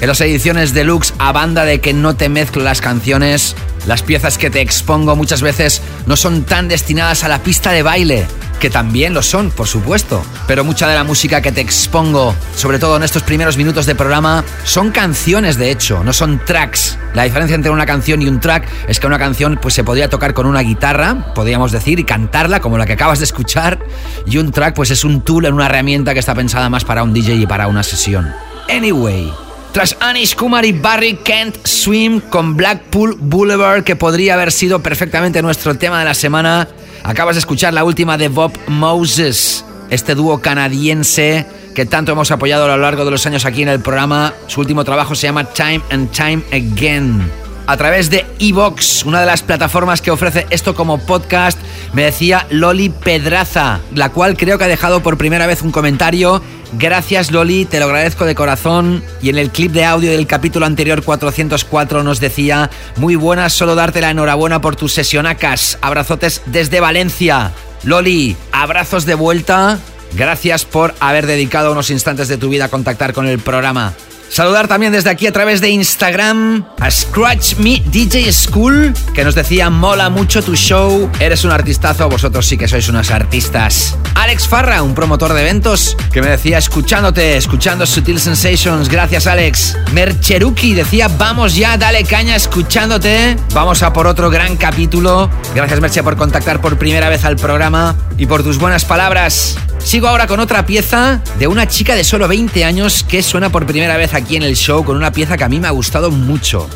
En 0.01 0.09
las 0.09 0.23
ediciones 0.23 0.73
deluxe 0.73 1.13
a 1.19 1.31
banda 1.33 1.67
de 1.67 1.83
que 1.83 1.93
no 1.93 2.17
te 2.17 2.31
mezclo 2.31 2.63
las 2.63 2.81
canciones, 2.81 3.55
las 3.87 4.03
piezas 4.03 4.39
que 4.39 4.49
te 4.49 4.63
expongo 4.63 5.15
muchas 5.15 5.43
veces 5.43 5.83
no 6.07 6.17
son 6.17 6.45
tan 6.45 6.69
destinadas 6.69 7.23
a 7.23 7.29
la 7.29 7.43
pista 7.43 7.73
de 7.73 7.83
baile, 7.83 8.27
que 8.61 8.71
también 8.71 9.13
lo 9.13 9.23
son, 9.23 9.51
por 9.51 9.67
supuesto, 9.67 10.23
pero 10.47 10.63
mucha 10.63 10.87
de 10.87 10.95
la 10.95 11.03
música 11.03 11.43
que 11.43 11.51
te 11.51 11.61
expongo, 11.61 12.35
sobre 12.55 12.79
todo 12.79 12.97
en 12.97 13.03
estos 13.03 13.25
primeros 13.25 13.57
minutos 13.57 13.87
de 13.87 13.97
programa, 13.97 14.45
son 14.63 14.93
canciones 14.93 15.57
de 15.57 15.73
hecho, 15.73 16.05
no 16.05 16.13
son 16.13 16.41
tracks. 16.45 16.97
La 17.15 17.25
diferencia 17.25 17.57
entre 17.57 17.73
una 17.73 17.87
canción 17.87 18.23
y 18.23 18.29
un 18.29 18.39
track 18.39 18.69
es 18.87 19.01
que 19.01 19.09
una 19.09 19.19
canción 19.19 19.59
pues 19.61 19.75
se 19.75 19.83
podría 19.83 20.09
tocar 20.09 20.33
con 20.33 20.47
una 20.47 20.61
guitarra, 20.61 21.35
podríamos 21.35 21.73
decir, 21.73 21.99
y 21.99 22.05
cantarla 22.05 22.61
como 22.61 22.79
la 22.79 22.87
que 22.87 22.93
acabas 22.93 23.19
de 23.19 23.25
escuchar, 23.25 23.81
y 24.27 24.39
un 24.39 24.53
track 24.53 24.77
pues 24.77 24.93
es 24.93 25.03
un 25.03 25.23
tool 25.23 25.41
una 25.49 25.67
herramienta 25.67 26.13
que 26.13 26.21
está 26.21 26.35
pensada 26.35 26.69
más 26.69 26.85
para 26.85 27.03
un 27.03 27.13
DJ 27.13 27.35
y 27.35 27.47
para 27.47 27.67
una 27.67 27.83
sesión. 27.83 28.33
Anyway, 28.69 29.33
tras 29.73 29.97
Anish 30.01 30.37
Kumar 30.37 30.65
y 30.65 30.73
Barry 30.73 31.17
Kent 31.17 31.57
Swim 31.65 32.21
con 32.21 32.57
Blackpool 32.57 33.17
Boulevard, 33.19 33.85
que 33.85 33.97
podría 33.97 34.35
haber 34.35 34.53
sido 34.53 34.83
perfectamente 34.83 35.43
nuestro 35.43 35.77
tema 35.77 35.99
de 36.01 36.05
la 36.05 36.15
semana, 36.15 36.69
acabas 37.03 37.37
de 37.37 37.41
escuchar 37.41 37.75
la 37.75 37.85
última 37.85 38.19
de 38.19 38.29
Bob 38.29 38.53
Moses, 38.69 39.65
este 39.91 40.15
dúo 40.15 40.41
canadiense 40.41 41.47
que 41.75 41.87
tanto 41.87 42.13
hemos 42.13 42.31
apoyado 42.31 42.65
a 42.65 42.69
lo 42.69 42.79
largo 42.79 43.05
de 43.05 43.11
los 43.11 43.27
años 43.27 43.45
aquí 43.45 43.63
en 43.63 43.69
el 43.69 43.81
programa. 43.81 44.35
Su 44.47 44.61
último 44.61 44.85
trabajo 44.85 45.15
se 45.15 45.27
llama 45.27 45.45
Time 45.45 45.81
and 45.91 46.11
Time 46.11 46.43
Again. 46.53 47.31
A 47.67 47.77
través 47.77 48.11
de 48.11 48.27
Evox, 48.41 49.05
una 49.05 49.21
de 49.21 49.27
las 49.27 49.43
plataformas 49.43 50.03
que 50.03 50.11
ofrece 50.11 50.47
esto 50.51 50.75
como 50.75 50.99
podcast, 50.99 51.59
me 51.93 52.03
decía 52.03 52.47
Loli 52.51 52.89
Pedraza, 52.89 53.79
la 53.95 54.09
cual 54.09 54.37
creo 54.37 54.59
que 54.59 54.65
ha 54.65 54.69
dejado 54.69 55.03
por 55.03 55.17
primera 55.17 55.47
vez 55.47 55.63
un 55.63 55.71
comentario 55.71 56.43
Gracias 56.73 57.33
Loli, 57.33 57.65
te 57.65 57.81
lo 57.81 57.87
agradezco 57.87 58.25
de 58.27 58.35
corazón. 58.35 59.03
Y 59.23 59.29
en 59.29 59.39
el 59.39 59.51
clip 59.51 59.73
de 59.73 59.85
audio 59.85 60.11
del 60.11 60.27
capítulo 60.27 60.67
anterior 60.67 61.03
404 61.03 62.03
nos 62.03 62.21
decía, 62.21 62.71
muy 62.97 63.17
buenas, 63.17 63.53
solo 63.53 63.75
darte 63.75 64.01
la 64.01 64.11
enhorabuena 64.11 64.61
por 64.61 64.77
tus 64.77 64.93
sesionacas. 64.93 65.79
Abrazotes 65.81 66.43
desde 66.47 66.81
Valencia. 66.81 67.53
Loli, 67.83 68.37
abrazos 68.53 69.05
de 69.07 69.15
vuelta. 69.15 69.79
Gracias 70.15 70.65
por 70.65 70.95
haber 71.01 71.27
dedicado 71.27 71.73
unos 71.73 71.91
instantes 71.91 72.29
de 72.29 72.37
tu 72.37 72.49
vida 72.49 72.67
a 72.67 72.69
contactar 72.69 73.13
con 73.13 73.27
el 73.27 73.39
programa. 73.39 73.95
Saludar 74.31 74.69
también 74.69 74.93
desde 74.93 75.11
aquí 75.11 75.27
a 75.27 75.33
través 75.33 75.61
de 75.61 75.71
Instagram 75.71 76.65
a 76.79 76.89
Scratch 76.89 77.57
Me 77.57 77.83
DJ 77.85 78.33
School, 78.33 78.95
que 79.13 79.25
nos 79.25 79.35
decía, 79.35 79.71
mola 79.71 80.09
mucho 80.09 80.41
tu 80.41 80.55
show, 80.55 81.11
eres 81.19 81.43
un 81.43 81.51
artistazo, 81.51 82.09
vosotros 82.09 82.47
sí 82.47 82.57
que 82.57 82.69
sois 82.69 82.89
unos 82.89 83.11
artistas. 83.11 83.97
Alex 84.15 84.47
Farra, 84.47 84.85
un 84.85 84.95
promotor 84.95 85.35
de 85.35 85.41
eventos, 85.41 85.97
que 86.13 86.23
me 86.23 86.29
decía, 86.29 86.59
escuchándote, 86.59 87.37
escuchando 87.37 87.85
Sutil 87.87 88.21
Sensations, 88.21 88.89
gracias 88.89 89.27
Alex. 89.27 89.77
Mercheruki 89.93 90.75
decía, 90.75 91.09
vamos 91.09 91.57
ya, 91.57 91.77
dale 91.77 92.05
caña 92.05 92.37
escuchándote, 92.37 93.37
vamos 93.53 93.83
a 93.83 93.93
por 93.93 94.07
otro 94.07 94.31
gran 94.31 94.57
capítulo. 94.57 95.29
Gracias 95.57 95.81
Merche 95.81 96.05
por 96.05 96.17
contactar 96.17 96.61
por 96.61 96.79
primera 96.79 97.09
vez 97.09 97.25
al 97.25 97.35
programa 97.35 97.97
y 98.17 98.27
por 98.27 98.45
tus 98.45 98.59
buenas 98.59 98.85
palabras. 98.85 99.59
Sigo 99.85 100.09
ahora 100.09 100.27
con 100.27 100.41
otra 100.41 100.67
pieza 100.67 101.21
de 101.39 101.47
una 101.47 101.67
chica 101.67 101.95
de 101.95 102.05
solo 102.05 102.29
20 102.29 102.65
años 102.65 103.03
que 103.03 103.23
suena 103.23 103.51
por 103.51 103.67
primera 103.67 103.97
vez 103.97 104.15
aquí 104.15 104.37
en 104.37 104.43
el 104.43 104.55
show 104.55 104.85
con 104.85 104.97
una 104.97 105.13
pieza 105.13 105.37
que 105.37 105.45
a 105.45 105.49
mí 105.49 105.59
me 105.59 105.69
ha 105.69 105.73
gustado 105.73 106.11
mucho. 106.11 106.69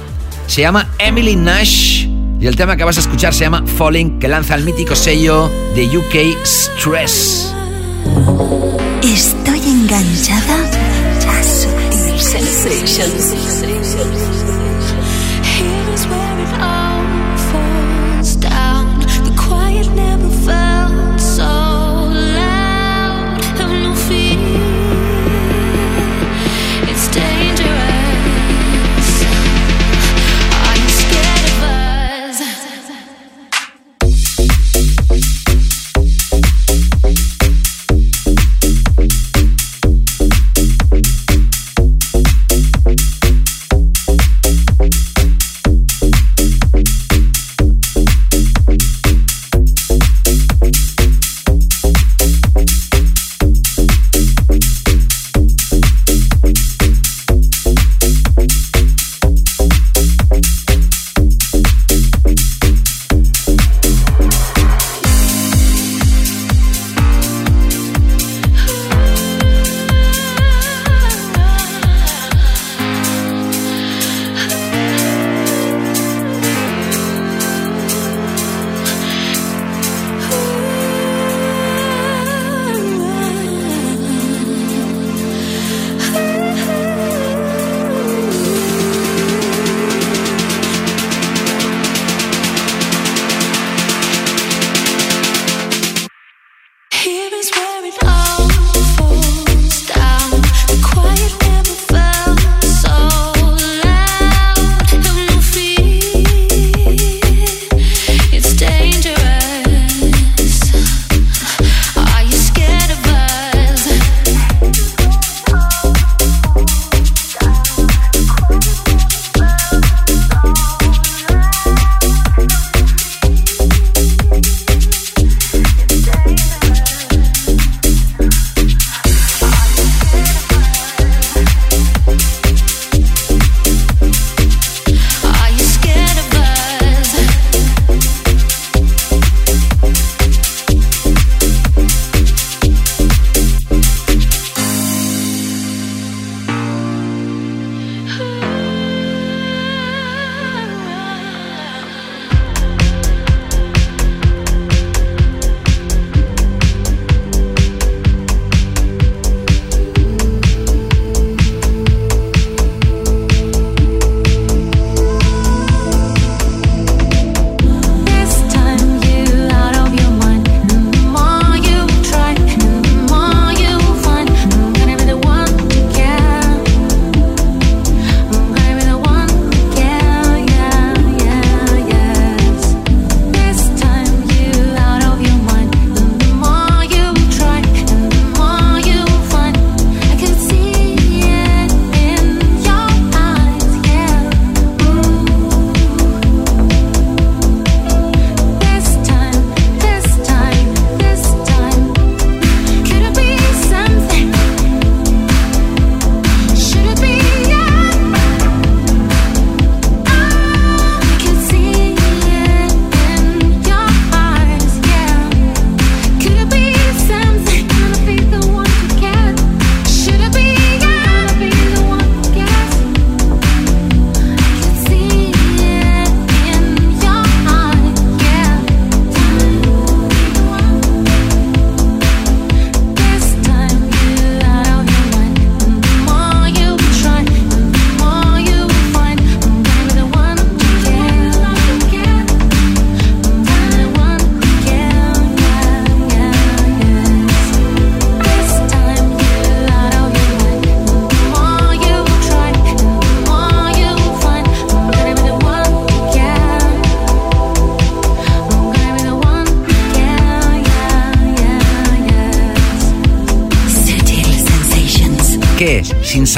Se 0.46 0.62
llama 0.62 0.88
Emily 0.98 1.36
Nash 1.36 2.06
y 2.40 2.46
el 2.46 2.56
tema 2.56 2.76
que 2.76 2.84
vas 2.84 2.96
a 2.96 3.00
escuchar 3.00 3.32
se 3.32 3.40
llama 3.40 3.64
Falling, 3.78 4.18
que 4.18 4.28
lanza 4.28 4.54
el 4.54 4.64
mítico 4.64 4.96
sello 4.96 5.50
de 5.74 5.96
UK 5.96 6.44
Stress. 6.44 7.54
Estoy 9.02 9.60
enganchada 9.60 10.56
a 11.28 11.42
Sensations. 12.18 14.43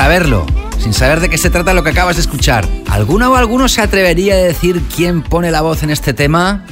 Saberlo, 0.06 0.46
sin 0.78 0.94
saber 0.94 1.18
de 1.18 1.28
qué 1.28 1.36
se 1.36 1.50
trata 1.50 1.74
lo 1.74 1.82
que 1.82 1.90
acabas 1.90 2.14
de 2.14 2.22
escuchar. 2.22 2.64
¿Alguna 2.88 3.28
o 3.28 3.34
alguno 3.34 3.68
se 3.68 3.80
atrevería 3.80 4.34
a 4.34 4.36
decir 4.36 4.80
quién 4.94 5.20
pone 5.20 5.50
la 5.50 5.62
voz 5.62 5.82
en 5.82 5.90
este 5.90 6.14
tema? 6.14 6.64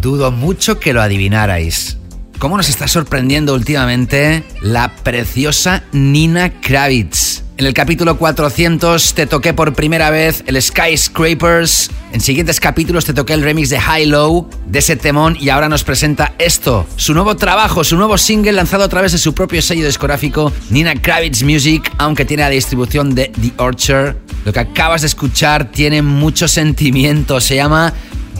Dudo 0.00 0.30
mucho 0.30 0.78
que 0.78 0.92
lo 0.92 1.02
adivinarais. 1.02 1.98
¿Cómo 2.38 2.56
nos 2.56 2.68
está 2.68 2.86
sorprendiendo 2.86 3.54
últimamente 3.54 4.44
la 4.62 4.94
preciosa 5.02 5.82
Nina 5.90 6.60
Kravitz? 6.60 7.25
En 7.58 7.64
el 7.64 7.72
capítulo 7.72 8.18
400 8.18 9.14
te 9.14 9.26
toqué 9.26 9.54
por 9.54 9.72
primera 9.72 10.10
vez 10.10 10.44
el 10.46 10.60
Skyscrapers. 10.60 11.90
En 12.12 12.20
siguientes 12.20 12.60
capítulos 12.60 13.06
te 13.06 13.14
toqué 13.14 13.32
el 13.32 13.42
remix 13.42 13.70
de 13.70 13.80
High 13.80 14.04
Low 14.04 14.46
de 14.66 14.78
ese 14.80 14.98
y 15.40 15.48
ahora 15.48 15.70
nos 15.70 15.82
presenta 15.82 16.34
esto, 16.38 16.86
su 16.96 17.14
nuevo 17.14 17.34
trabajo, 17.36 17.82
su 17.82 17.96
nuevo 17.96 18.18
single 18.18 18.52
lanzado 18.52 18.84
a 18.84 18.90
través 18.90 19.12
de 19.12 19.18
su 19.18 19.32
propio 19.32 19.62
sello 19.62 19.86
discográfico 19.86 20.52
Nina 20.68 21.00
Kravitz 21.00 21.44
Music, 21.44 21.90
aunque 21.96 22.26
tiene 22.26 22.42
la 22.42 22.50
distribución 22.50 23.14
de 23.14 23.32
The 23.40 23.52
Orchard. 23.56 24.16
Lo 24.44 24.52
que 24.52 24.60
acabas 24.60 25.00
de 25.00 25.06
escuchar 25.06 25.70
tiene 25.70 26.02
mucho 26.02 26.48
sentimiento, 26.48 27.40
se 27.40 27.56
llama 27.56 27.94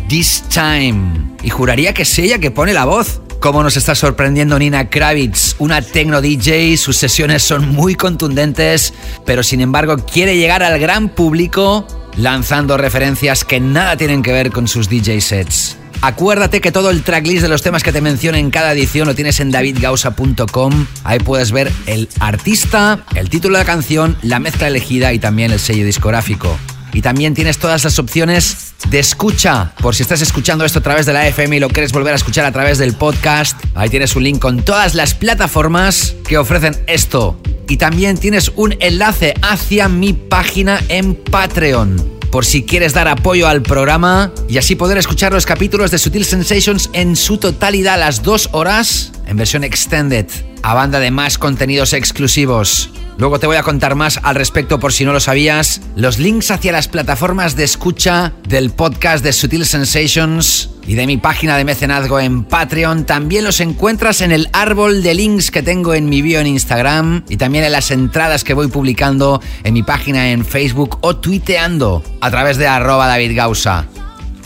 This 0.08 0.44
Time. 0.50 1.36
Y 1.42 1.48
juraría 1.48 1.94
que 1.94 2.02
es 2.02 2.18
ella 2.18 2.38
que 2.38 2.50
pone 2.50 2.74
la 2.74 2.84
voz. 2.84 3.22
Cómo 3.40 3.62
nos 3.62 3.76
está 3.76 3.94
sorprendiendo 3.94 4.58
Nina 4.58 4.88
Kravitz, 4.88 5.56
una 5.58 5.82
techno 5.82 6.20
DJ, 6.20 6.76
sus 6.76 6.96
sesiones 6.96 7.42
son 7.42 7.68
muy 7.68 7.94
contundentes, 7.94 8.92
pero 9.24 9.42
sin 9.42 9.60
embargo 9.60 9.96
quiere 9.98 10.36
llegar 10.36 10.62
al 10.62 10.78
gran 10.80 11.08
público 11.08 11.86
lanzando 12.16 12.76
referencias 12.76 13.44
que 13.44 13.60
nada 13.60 13.96
tienen 13.96 14.22
que 14.22 14.32
ver 14.32 14.50
con 14.50 14.66
sus 14.66 14.88
DJ 14.88 15.20
sets. 15.20 15.76
Acuérdate 16.02 16.60
que 16.60 16.72
todo 16.72 16.90
el 16.90 17.02
tracklist 17.02 17.42
de 17.42 17.48
los 17.48 17.62
temas 17.62 17.82
que 17.82 17.92
te 17.92 18.00
menciono 18.00 18.38
en 18.38 18.50
cada 18.50 18.72
edición 18.72 19.06
lo 19.06 19.14
tienes 19.14 19.40
en 19.40 19.50
davidgausa.com. 19.50 20.86
Ahí 21.04 21.18
puedes 21.18 21.52
ver 21.52 21.72
el 21.86 22.08
artista, 22.20 23.04
el 23.14 23.30
título 23.30 23.56
de 23.56 23.64
la 23.64 23.66
canción, 23.66 24.16
la 24.22 24.38
mezcla 24.38 24.68
elegida 24.68 25.12
y 25.12 25.18
también 25.18 25.52
el 25.52 25.60
sello 25.60 25.84
discográfico. 25.84 26.58
Y 26.92 27.02
también 27.02 27.34
tienes 27.34 27.58
todas 27.58 27.84
las 27.84 27.98
opciones 27.98 28.65
de 28.88 28.98
escucha. 28.98 29.72
Por 29.80 29.94
si 29.94 30.02
estás 30.02 30.20
escuchando 30.20 30.64
esto 30.64 30.78
a 30.78 30.82
través 30.82 31.06
de 31.06 31.12
la 31.12 31.26
FM 31.28 31.56
y 31.56 31.60
lo 31.60 31.68
quieres 31.68 31.92
volver 31.92 32.12
a 32.12 32.16
escuchar 32.16 32.44
a 32.44 32.52
través 32.52 32.78
del 32.78 32.94
podcast, 32.94 33.58
ahí 33.74 33.88
tienes 33.88 34.14
un 34.16 34.24
link 34.24 34.38
con 34.38 34.62
todas 34.62 34.94
las 34.94 35.14
plataformas 35.14 36.14
que 36.26 36.38
ofrecen 36.38 36.76
esto. 36.86 37.40
Y 37.68 37.78
también 37.78 38.16
tienes 38.16 38.52
un 38.54 38.76
enlace 38.80 39.34
hacia 39.42 39.88
mi 39.88 40.12
página 40.12 40.80
en 40.88 41.14
Patreon. 41.14 42.16
Por 42.30 42.44
si 42.44 42.64
quieres 42.64 42.92
dar 42.92 43.08
apoyo 43.08 43.48
al 43.48 43.62
programa 43.62 44.32
y 44.48 44.58
así 44.58 44.76
poder 44.76 44.98
escuchar 44.98 45.32
los 45.32 45.46
capítulos 45.46 45.90
de 45.90 45.98
Sutil 45.98 46.24
Sensations 46.24 46.90
en 46.92 47.16
su 47.16 47.38
totalidad 47.38 47.98
las 47.98 48.22
dos 48.22 48.50
horas 48.52 49.12
en 49.26 49.36
versión 49.36 49.64
extended, 49.64 50.26
a 50.62 50.74
banda 50.74 51.00
de 51.00 51.10
más 51.10 51.38
contenidos 51.38 51.92
exclusivos. 51.92 52.90
Luego 53.18 53.38
te 53.38 53.46
voy 53.46 53.56
a 53.56 53.62
contar 53.62 53.94
más 53.94 54.20
al 54.22 54.34
respecto 54.34 54.78
por 54.78 54.92
si 54.92 55.04
no 55.04 55.12
lo 55.12 55.20
sabías. 55.20 55.80
Los 55.96 56.18
links 56.18 56.50
hacia 56.50 56.72
las 56.72 56.88
plataformas 56.88 57.56
de 57.56 57.64
escucha 57.64 58.32
del 58.46 58.70
podcast 58.70 59.24
de 59.24 59.32
Sutil 59.32 59.64
Sensations 59.64 60.70
y 60.86 60.94
de 60.94 61.06
mi 61.06 61.16
página 61.16 61.56
de 61.56 61.64
mecenazgo 61.64 62.20
en 62.20 62.44
Patreon 62.44 63.06
también 63.06 63.44
los 63.44 63.60
encuentras 63.60 64.20
en 64.20 64.32
el 64.32 64.48
árbol 64.52 65.02
de 65.02 65.14
links 65.14 65.50
que 65.50 65.62
tengo 65.62 65.94
en 65.94 66.08
mi 66.08 66.20
bio 66.20 66.40
en 66.40 66.46
Instagram 66.46 67.24
y 67.28 67.38
también 67.38 67.64
en 67.64 67.72
las 67.72 67.90
entradas 67.90 68.44
que 68.44 68.54
voy 68.54 68.68
publicando 68.68 69.40
en 69.64 69.74
mi 69.74 69.82
página 69.82 70.30
en 70.30 70.44
Facebook 70.44 70.98
o 71.00 71.16
tuiteando 71.16 72.04
a 72.20 72.30
través 72.30 72.58
de 72.58 72.66
arroba 72.66 73.06
David 73.06 73.34
Gausa. 73.34 73.86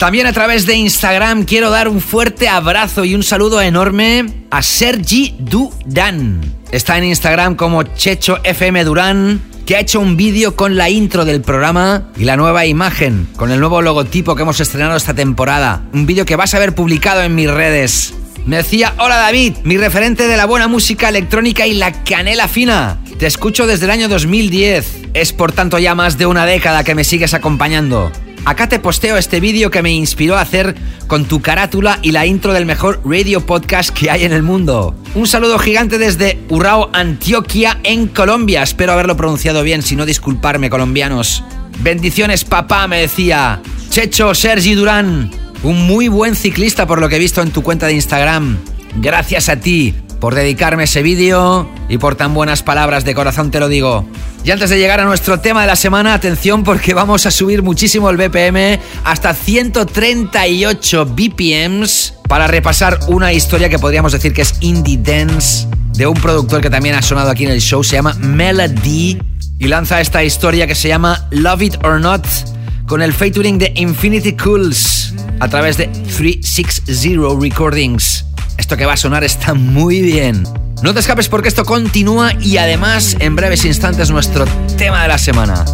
También 0.01 0.25
a 0.25 0.33
través 0.33 0.65
de 0.65 0.73
Instagram 0.73 1.43
quiero 1.43 1.69
dar 1.69 1.87
un 1.87 2.01
fuerte 2.01 2.49
abrazo 2.49 3.05
y 3.05 3.13
un 3.13 3.21
saludo 3.21 3.61
enorme 3.61 4.25
a 4.49 4.63
Sergi 4.63 5.35
Duran. 5.37 6.41
Está 6.71 6.97
en 6.97 7.03
Instagram 7.03 7.53
como 7.53 7.83
Checho 7.83 8.39
FM 8.43 8.83
Durán, 8.83 9.39
que 9.63 9.75
ha 9.75 9.79
hecho 9.79 9.99
un 9.99 10.17
vídeo 10.17 10.55
con 10.55 10.75
la 10.75 10.89
intro 10.89 11.23
del 11.23 11.41
programa 11.41 12.09
y 12.17 12.23
la 12.23 12.35
nueva 12.35 12.65
imagen, 12.65 13.27
con 13.35 13.51
el 13.51 13.59
nuevo 13.59 13.83
logotipo 13.83 14.33
que 14.33 14.41
hemos 14.41 14.59
estrenado 14.59 14.97
esta 14.97 15.13
temporada. 15.13 15.83
Un 15.93 16.07
vídeo 16.07 16.25
que 16.25 16.35
vas 16.35 16.55
a 16.55 16.59
ver 16.59 16.73
publicado 16.73 17.21
en 17.21 17.35
mis 17.35 17.51
redes. 17.51 18.15
Me 18.47 18.57
decía, 18.57 18.95
hola 18.97 19.17
David, 19.17 19.57
mi 19.65 19.77
referente 19.77 20.27
de 20.27 20.35
la 20.35 20.47
buena 20.47 20.67
música 20.67 21.09
electrónica 21.09 21.67
y 21.67 21.75
la 21.75 21.91
canela 22.03 22.47
fina. 22.47 22.97
Te 23.19 23.27
escucho 23.27 23.67
desde 23.67 23.85
el 23.85 23.91
año 23.91 24.07
2010. 24.07 25.09
Es 25.13 25.31
por 25.31 25.51
tanto 25.51 25.77
ya 25.77 25.93
más 25.93 26.17
de 26.17 26.25
una 26.25 26.47
década 26.47 26.83
que 26.83 26.95
me 26.95 27.03
sigues 27.03 27.35
acompañando. 27.35 28.11
Acá 28.43 28.67
te 28.67 28.79
posteo 28.79 29.17
este 29.17 29.39
vídeo 29.39 29.69
que 29.69 29.83
me 29.83 29.91
inspiró 29.91 30.35
a 30.35 30.41
hacer 30.41 30.75
con 31.05 31.25
tu 31.25 31.41
carátula 31.41 31.99
y 32.01 32.11
la 32.11 32.25
intro 32.25 32.53
del 32.53 32.65
mejor 32.65 32.99
radio 33.05 33.45
podcast 33.45 33.91
que 33.91 34.09
hay 34.09 34.23
en 34.23 34.33
el 34.33 34.41
mundo. 34.41 34.95
Un 35.13 35.27
saludo 35.27 35.59
gigante 35.59 35.99
desde 35.99 36.39
Urrao, 36.49 36.89
Antioquia, 36.91 37.79
en 37.83 38.07
Colombia. 38.07 38.63
Espero 38.63 38.93
haberlo 38.93 39.15
pronunciado 39.15 39.61
bien, 39.61 39.83
si 39.83 39.95
no 39.95 40.07
disculparme, 40.07 40.71
colombianos. 40.71 41.43
Bendiciones, 41.79 42.43
papá, 42.43 42.87
me 42.87 43.01
decía. 43.01 43.61
Checho 43.89 44.33
Sergi 44.33 44.73
Durán, 44.73 45.29
un 45.61 45.85
muy 45.85 46.07
buen 46.07 46.35
ciclista 46.35 46.87
por 46.87 46.99
lo 46.99 47.09
que 47.09 47.17
he 47.17 47.19
visto 47.19 47.41
en 47.41 47.51
tu 47.51 47.61
cuenta 47.61 47.85
de 47.85 47.93
Instagram. 47.93 48.57
Gracias 48.95 49.49
a 49.49 49.57
ti 49.57 49.93
por 50.21 50.35
dedicarme 50.35 50.83
ese 50.83 51.01
vídeo 51.01 51.67
y 51.89 51.97
por 51.97 52.15
tan 52.15 52.33
buenas 52.35 52.61
palabras, 52.61 53.03
de 53.03 53.15
corazón 53.15 53.49
te 53.49 53.59
lo 53.59 53.67
digo. 53.67 54.05
Y 54.43 54.51
antes 54.51 54.69
de 54.69 54.77
llegar 54.77 54.99
a 54.99 55.03
nuestro 55.03 55.39
tema 55.39 55.61
de 55.61 55.67
la 55.67 55.75
semana, 55.75 56.13
atención 56.13 56.63
porque 56.63 56.93
vamos 56.93 57.25
a 57.25 57.31
subir 57.31 57.63
muchísimo 57.63 58.09
el 58.09 58.17
BPM 58.17 58.79
hasta 59.03 59.33
138 59.33 61.05
BPMs 61.07 62.13
para 62.29 62.45
repasar 62.47 62.99
una 63.07 63.33
historia 63.33 63.67
que 63.67 63.79
podríamos 63.79 64.13
decir 64.13 64.31
que 64.31 64.43
es 64.43 64.53
indie 64.61 64.97
dance 64.97 65.67
de 65.93 66.05
un 66.05 66.13
productor 66.13 66.61
que 66.61 66.69
también 66.69 66.95
ha 66.95 67.01
sonado 67.01 67.31
aquí 67.31 67.45
en 67.45 67.51
el 67.51 67.59
show, 67.59 67.83
se 67.83 67.95
llama 67.95 68.13
Melody 68.19 69.19
y 69.57 69.67
lanza 69.67 70.01
esta 70.01 70.23
historia 70.23 70.67
que 70.67 70.75
se 70.75 70.87
llama 70.87 71.27
Love 71.31 71.63
It 71.63 71.75
or 71.83 71.99
Not 71.99 72.27
con 72.85 73.01
el 73.01 73.11
featuring 73.11 73.57
de 73.57 73.73
Infinity 73.75 74.35
Cools 74.37 75.13
a 75.39 75.47
través 75.47 75.77
de 75.77 75.87
360 75.87 77.39
Recordings. 77.39 78.30
Esto 78.57 78.77
que 78.77 78.85
va 78.85 78.93
a 78.93 78.97
sonar 78.97 79.23
está 79.23 79.53
muy 79.53 80.01
bien. 80.01 80.43
No 80.81 80.93
te 80.93 80.99
escapes 80.99 81.29
porque 81.29 81.47
esto 81.47 81.63
continúa 81.63 82.33
y 82.41 82.57
además 82.57 83.15
en 83.19 83.35
breves 83.35 83.65
instantes 83.65 84.09
nuestro 84.09 84.45
tema 84.77 85.03
de 85.03 85.07
la 85.07 85.17
semana. 85.17 85.65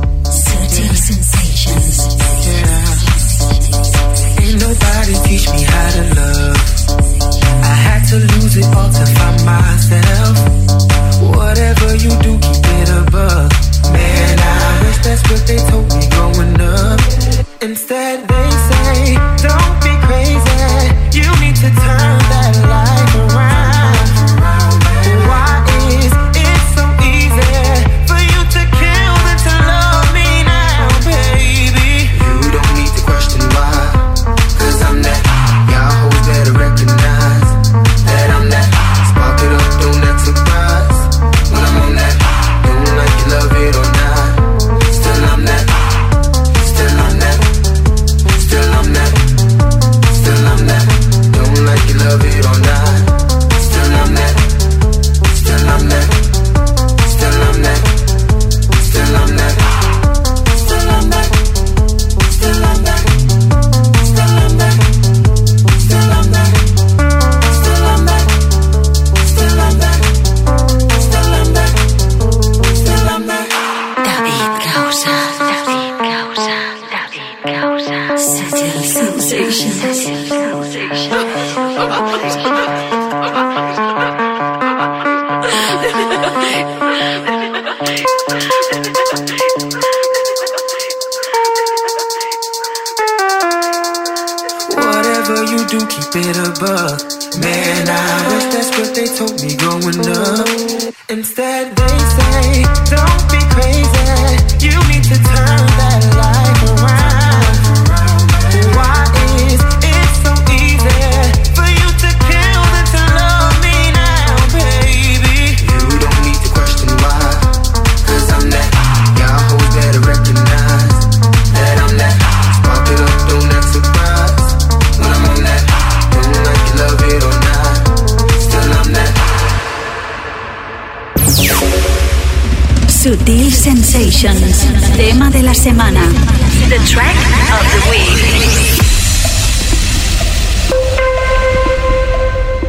The 135.88 136.80
track 136.86 137.16
of 137.50 137.64
the 137.72 137.90
week. 137.90 138.20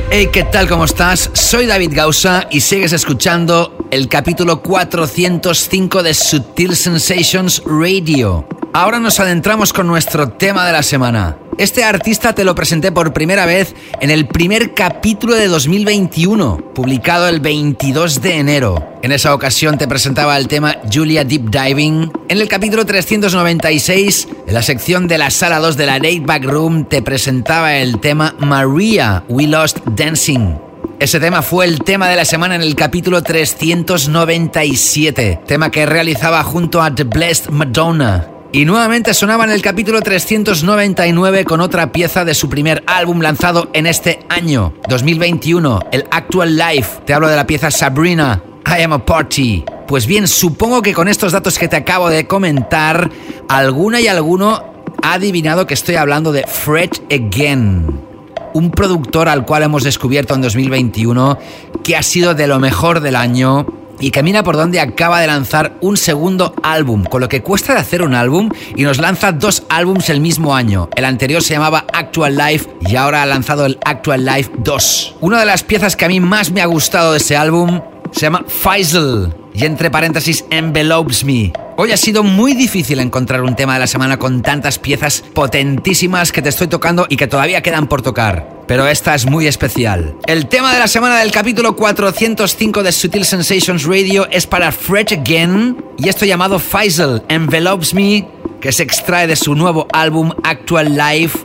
Hey, 0.09 0.29
¿qué 0.33 0.45
tal? 0.45 0.69
¿Cómo 0.69 0.85
estás? 0.85 1.29
Soy 1.33 1.66
David 1.66 1.91
Gausa 1.95 2.47
y 2.49 2.61
sigues 2.61 2.93
escuchando 2.93 3.77
el 3.91 4.09
capítulo 4.09 4.62
405 4.62 6.05
de 6.05 6.14
Sutil 6.14 6.77
Sensations 6.77 7.61
Radio. 7.66 8.47
Ahora 8.73 9.01
nos 9.01 9.19
adentramos 9.19 9.73
con 9.73 9.89
nuestro 9.89 10.29
tema 10.29 10.64
de 10.64 10.73
la 10.73 10.85
semana. 10.85 11.47
Este 11.59 11.83
artista 11.83 12.35
te 12.37 12.45
lo 12.45 12.55
presenté 12.55 12.93
por 12.93 13.13
primera 13.13 13.45
vez 13.45 13.75
en 14.01 14.11
el 14.11 14.29
primer 14.29 14.75
capítulo 14.75 15.35
de 15.35 15.49
2021, 15.49 16.73
publicado 16.73 17.27
el 17.27 17.41
22 17.41 18.23
de 18.23 18.37
enero. 18.37 18.89
En 19.03 19.11
esa 19.11 19.35
ocasión 19.35 19.77
te 19.77 19.89
presentaba 19.89 20.37
el 20.37 20.47
tema 20.47 20.77
Julia 20.93 21.25
Deep 21.25 21.51
Diving. 21.51 22.13
En 22.29 22.41
el 22.41 22.47
capítulo 22.47 22.87
396, 22.87 24.29
en 24.47 24.55
la 24.55 24.63
sección 24.63 25.09
de 25.09 25.19
la 25.19 25.31
sala 25.31 25.59
2 25.59 25.77
de 25.77 25.87
la 25.87 25.95
Late 25.95 26.21
Back 26.21 26.45
Room, 26.45 26.85
te 26.85 27.03
presentaba 27.03 27.75
el 27.75 27.99
tema 27.99 28.37
Maria, 28.39 29.25
We 29.29 29.49
Lost 29.49 29.79
Dancing. 29.97 30.55
Ese 31.01 31.19
tema 31.19 31.43
fue 31.43 31.65
el 31.65 31.81
tema 31.81 32.09
de 32.09 32.15
la 32.15 32.25
semana 32.25 32.55
en 32.55 32.63
el 32.63 32.77
capítulo 32.77 33.21
397, 33.21 35.41
tema 35.45 35.73
que 35.73 35.87
realizaba 35.87 36.45
junto 36.45 36.81
a 36.81 36.95
The 36.95 37.03
Blessed 37.03 37.51
Madonna. 37.51 38.38
Y 38.51 38.64
nuevamente 38.64 39.12
sonaba 39.12 39.44
en 39.44 39.51
el 39.51 39.61
capítulo 39.61 40.01
399 40.01 41.44
con 41.44 41.61
otra 41.61 41.92
pieza 41.92 42.24
de 42.24 42.34
su 42.34 42.49
primer 42.49 42.82
álbum 42.86 43.20
lanzado 43.20 43.68
en 43.74 43.86
este 43.86 44.20
año, 44.30 44.72
2021, 44.88 45.80
el 45.92 46.07
Actual 46.11 46.57
Life. 46.57 47.03
Te 47.05 47.12
hablo 47.12 47.28
de 47.28 47.36
la 47.36 47.46
pieza 47.46 47.70
Sabrina, 47.70 48.42
I 48.66 48.82
Am 48.84 48.94
a 48.94 49.05
Party. 49.05 49.64
Pues 49.86 50.07
bien, 50.07 50.26
supongo 50.26 50.80
que 50.80 50.94
con 50.94 51.09
estos 51.09 51.32
datos 51.32 51.59
que 51.59 51.68
te 51.68 51.76
acabo 51.76 52.09
de 52.09 52.26
comentar, 52.26 53.11
alguna 53.51 54.01
y 54.01 54.09
alguno 54.09 54.64
ha 55.03 55.12
adivinado 55.12 55.66
que 55.66 55.74
estoy 55.74 55.96
hablando 55.96 56.32
de 56.32 56.44
Fred 56.46 56.90
Again 57.12 58.09
un 58.55 58.70
productor 58.70 59.28
al 59.28 59.44
cual 59.44 59.62
hemos 59.62 59.84
descubierto 59.84 60.34
en 60.34 60.40
2021 60.40 61.38
que 61.84 61.96
ha 61.96 62.03
sido 62.03 62.34
de 62.34 62.46
lo 62.46 62.59
mejor 62.59 63.01
del 63.01 63.14
año 63.14 63.66
y 64.01 64.11
camina 64.11 64.42
por 64.42 64.57
donde 64.57 64.80
acaba 64.80 65.20
de 65.20 65.26
lanzar 65.26 65.76
un 65.80 65.96
segundo 65.96 66.55
álbum, 66.62 67.05
con 67.05 67.20
lo 67.20 67.28
que 67.28 67.42
cuesta 67.42 67.74
de 67.74 67.80
hacer 67.80 68.03
un 68.03 68.14
álbum 68.14 68.51
y 68.76 68.82
nos 68.82 68.99
lanza 68.99 69.32
dos 69.32 69.64
álbums 69.68 70.11
el 70.11 70.20
mismo 70.20 70.55
año. 70.55 70.88
El 70.96 71.05
anterior 71.05 71.42
se 71.42 71.55
llamaba 71.55 71.84
Actual 71.92 72.36
Life 72.36 72.68
y 72.80 72.96
ahora 72.96 73.22
ha 73.22 73.26
lanzado 73.26 73.66
el 73.66 73.78
Actual 73.84 74.24
Life 74.24 74.51
2. 74.59 75.16
Una 75.20 75.40
de 75.40 75.46
las 75.46 75.62
piezas 75.62 75.96
que 75.96 76.05
a 76.05 76.09
mí 76.09 76.20
más 76.20 76.51
me 76.51 76.61
ha 76.61 76.66
gustado 76.66 77.12
de 77.12 77.18
ese 77.18 77.36
álbum 77.36 77.80
se 78.12 78.20
llama 78.20 78.44
Faisal 78.46 79.34
y 79.55 79.64
entre 79.64 79.90
paréntesis 79.90 80.44
Envelopes 80.51 81.24
Me. 81.24 81.53
Hoy 81.81 81.93
ha 81.93 81.97
sido 81.97 82.24
muy 82.24 82.55
difícil 82.55 82.99
encontrar 82.99 83.43
un 83.43 83.55
tema 83.55 83.74
de 83.74 83.79
la 83.79 83.87
semana 83.87 84.18
con 84.18 84.43
tantas 84.43 84.81
piezas 84.81 85.22
potentísimas 85.33 86.33
que 86.33 86.43
te 86.43 86.49
estoy 86.49 86.66
tocando 86.66 87.07
y 87.09 87.16
que 87.16 87.29
todavía 87.29 87.62
quedan 87.62 87.87
por 87.87 88.03
tocar. 88.03 88.64
Pero 88.66 88.89
esta 88.89 89.14
es 89.14 89.26
muy 89.26 89.47
especial. 89.47 90.16
El 90.26 90.49
tema 90.49 90.72
de 90.72 90.81
la 90.81 90.89
semana 90.89 91.20
del 91.20 91.31
capítulo 91.31 91.76
405 91.76 92.83
de 92.83 92.91
Sutil 92.91 93.24
Sensations 93.24 93.85
Radio 93.85 94.29
es 94.29 94.45
para 94.45 94.72
Fred 94.72 95.12
Again 95.12 95.85
y 95.97 96.09
esto 96.09 96.26
llamado 96.26 96.59
Faisal 96.59 97.24
Envelopes 97.29 97.95
Me, 97.95 98.26
que 98.61 98.72
se 98.72 98.83
extrae 98.83 99.29
de 99.29 99.37
su 99.37 99.55
nuevo 99.55 99.87
álbum 99.93 100.33
Actual 100.43 100.97
Life 100.97 101.39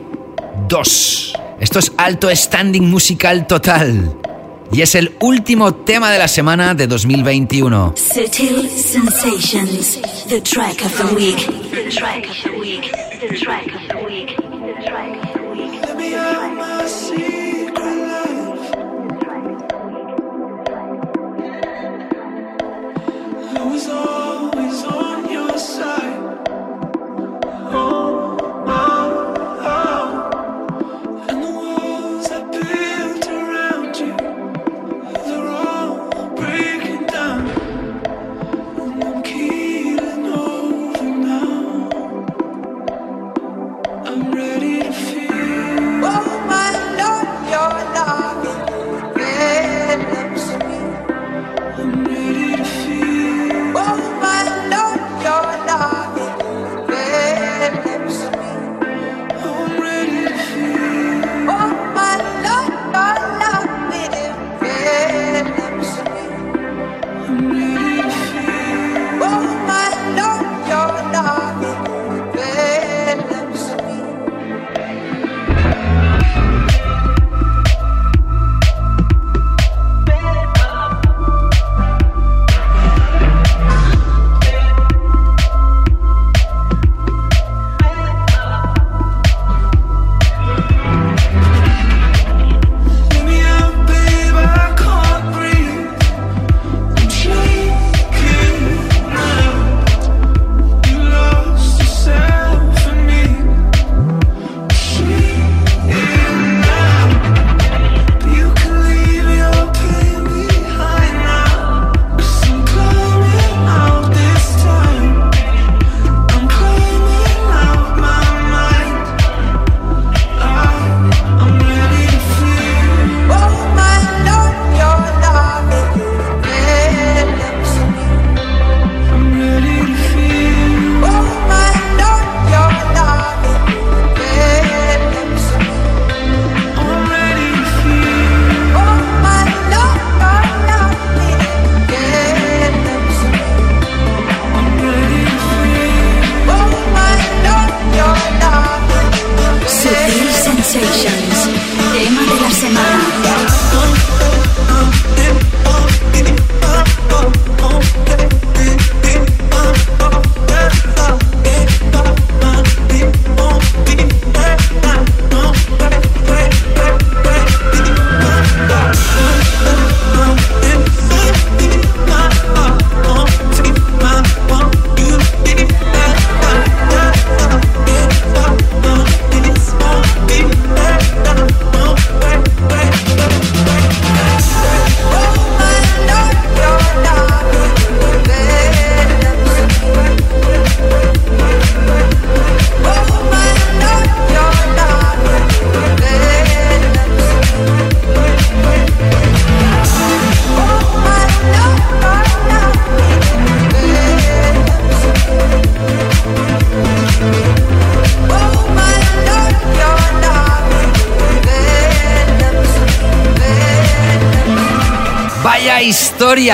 2. 0.68 1.34
Esto 1.60 1.78
es 1.78 1.92
alto 1.96 2.36
standing 2.36 2.90
musical 2.90 3.46
total. 3.46 4.18
Y 4.72 4.82
es 4.82 4.96
el 4.96 5.12
último 5.20 5.74
tema 5.74 6.12
de 6.12 6.20
la 6.20 6.28
semana 6.28 6.74
de 6.74 6.88
2021. 6.88 7.94
Sutil 7.96 8.70
Sensations. 8.70 10.00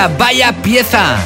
Vaya 0.08 0.52
pieza. 0.62 1.16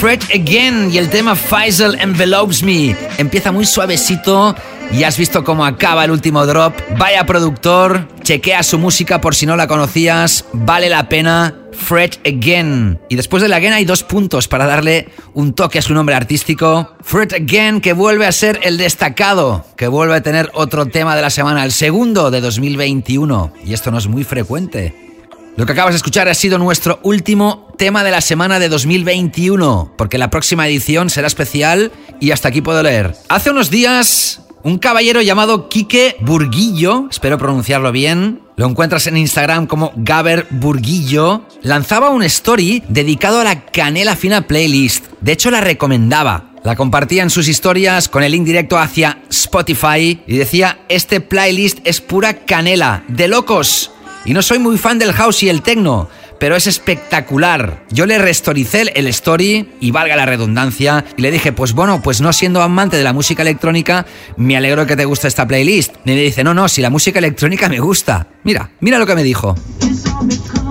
Fred 0.00 0.22
Again 0.34 0.90
y 0.92 0.98
el 0.98 1.08
tema 1.08 1.34
Faisal 1.34 2.00
Envelopes 2.00 2.62
Me. 2.62 2.96
Empieza 3.18 3.52
muy 3.52 3.66
suavecito 3.66 4.54
y 4.92 5.02
has 5.02 5.18
visto 5.18 5.44
cómo 5.44 5.64
acaba 5.64 6.04
el 6.04 6.10
último 6.10 6.46
drop. 6.46 6.74
Vaya 6.96 7.26
productor, 7.26 8.08
chequea 8.22 8.62
su 8.62 8.78
música 8.78 9.20
por 9.20 9.34
si 9.34 9.44
no 9.44 9.56
la 9.56 9.66
conocías, 9.66 10.44
vale 10.52 10.88
la 10.88 11.08
pena. 11.08 11.54
Fred 11.72 12.14
Again. 12.26 12.98
Y 13.08 13.16
después 13.16 13.42
de 13.42 13.48
la 13.48 13.56
Again 13.56 13.72
hay 13.72 13.84
dos 13.84 14.02
puntos 14.02 14.48
para 14.48 14.66
darle 14.66 15.08
un 15.34 15.52
toque 15.54 15.78
a 15.78 15.82
su 15.82 15.94
nombre 15.94 16.14
artístico. 16.14 16.96
Fred 17.02 17.32
Again 17.34 17.80
que 17.80 17.92
vuelve 17.92 18.26
a 18.26 18.32
ser 18.32 18.60
el 18.62 18.78
destacado, 18.78 19.64
que 19.76 19.86
vuelve 19.86 20.16
a 20.16 20.22
tener 20.22 20.50
otro 20.54 20.86
tema 20.86 21.14
de 21.14 21.22
la 21.22 21.30
semana, 21.30 21.64
el 21.64 21.72
segundo 21.72 22.30
de 22.30 22.40
2021. 22.40 23.52
Y 23.64 23.74
esto 23.74 23.90
no 23.90 23.98
es 23.98 24.08
muy 24.08 24.24
frecuente. 24.24 25.08
Lo 25.56 25.66
que 25.66 25.72
acabas 25.72 25.94
de 25.94 25.96
escuchar 25.96 26.28
ha 26.28 26.34
sido 26.34 26.58
nuestro 26.58 27.00
último 27.02 27.67
tema 27.78 28.04
de 28.04 28.10
la 28.10 28.20
semana 28.20 28.58
de 28.58 28.68
2021, 28.68 29.94
porque 29.96 30.18
la 30.18 30.28
próxima 30.28 30.66
edición 30.66 31.08
será 31.08 31.28
especial 31.28 31.92
y 32.20 32.32
hasta 32.32 32.48
aquí 32.48 32.60
puedo 32.60 32.82
leer. 32.82 33.14
Hace 33.28 33.50
unos 33.50 33.70
días, 33.70 34.42
un 34.64 34.78
caballero 34.78 35.22
llamado 35.22 35.68
Quique 35.68 36.16
Burguillo, 36.20 37.06
espero 37.08 37.38
pronunciarlo 37.38 37.92
bien, 37.92 38.42
lo 38.56 38.66
encuentras 38.66 39.06
en 39.06 39.16
Instagram 39.16 39.68
como 39.68 39.92
Gaber 39.94 40.48
Burguillo, 40.50 41.46
lanzaba 41.62 42.10
un 42.10 42.24
story 42.24 42.82
dedicado 42.88 43.40
a 43.40 43.44
la 43.44 43.64
Canela 43.66 44.16
Fina 44.16 44.46
Playlist. 44.46 45.06
De 45.20 45.32
hecho, 45.32 45.50
la 45.50 45.60
recomendaba. 45.60 46.50
La 46.64 46.74
compartía 46.74 47.22
en 47.22 47.30
sus 47.30 47.46
historias 47.46 48.08
con 48.08 48.24
el 48.24 48.32
link 48.32 48.44
directo 48.44 48.76
hacia 48.76 49.22
Spotify 49.30 50.20
y 50.26 50.36
decía, 50.36 50.80
este 50.88 51.20
playlist 51.20 51.78
es 51.84 52.00
pura 52.00 52.44
canela, 52.44 53.04
de 53.06 53.28
locos. 53.28 53.92
Y 54.24 54.34
no 54.34 54.42
soy 54.42 54.58
muy 54.58 54.76
fan 54.76 54.98
del 54.98 55.12
house 55.12 55.44
y 55.44 55.48
el 55.48 55.62
techno, 55.62 56.08
pero 56.38 56.56
es 56.56 56.66
espectacular. 56.66 57.84
Yo 57.90 58.06
le 58.06 58.18
restoricé 58.18 58.82
el 58.94 59.06
story, 59.08 59.70
y 59.80 59.90
valga 59.90 60.16
la 60.16 60.26
redundancia, 60.26 61.04
y 61.16 61.22
le 61.22 61.30
dije, 61.30 61.52
pues 61.52 61.72
bueno, 61.72 62.00
pues 62.02 62.20
no 62.20 62.32
siendo 62.32 62.62
amante 62.62 62.96
de 62.96 63.04
la 63.04 63.12
música 63.12 63.42
electrónica, 63.42 64.06
me 64.36 64.56
alegro 64.56 64.86
que 64.86 64.96
te 64.96 65.04
guste 65.04 65.28
esta 65.28 65.46
playlist. 65.46 65.94
Y 66.04 66.10
me 66.10 66.16
dice, 66.16 66.44
no, 66.44 66.54
no, 66.54 66.68
si 66.68 66.80
la 66.80 66.90
música 66.90 67.18
electrónica 67.18 67.68
me 67.68 67.80
gusta. 67.80 68.26
Mira, 68.44 68.70
mira 68.80 68.98
lo 68.98 69.06
que 69.06 69.14
me 69.14 69.22
dijo. 69.22 69.54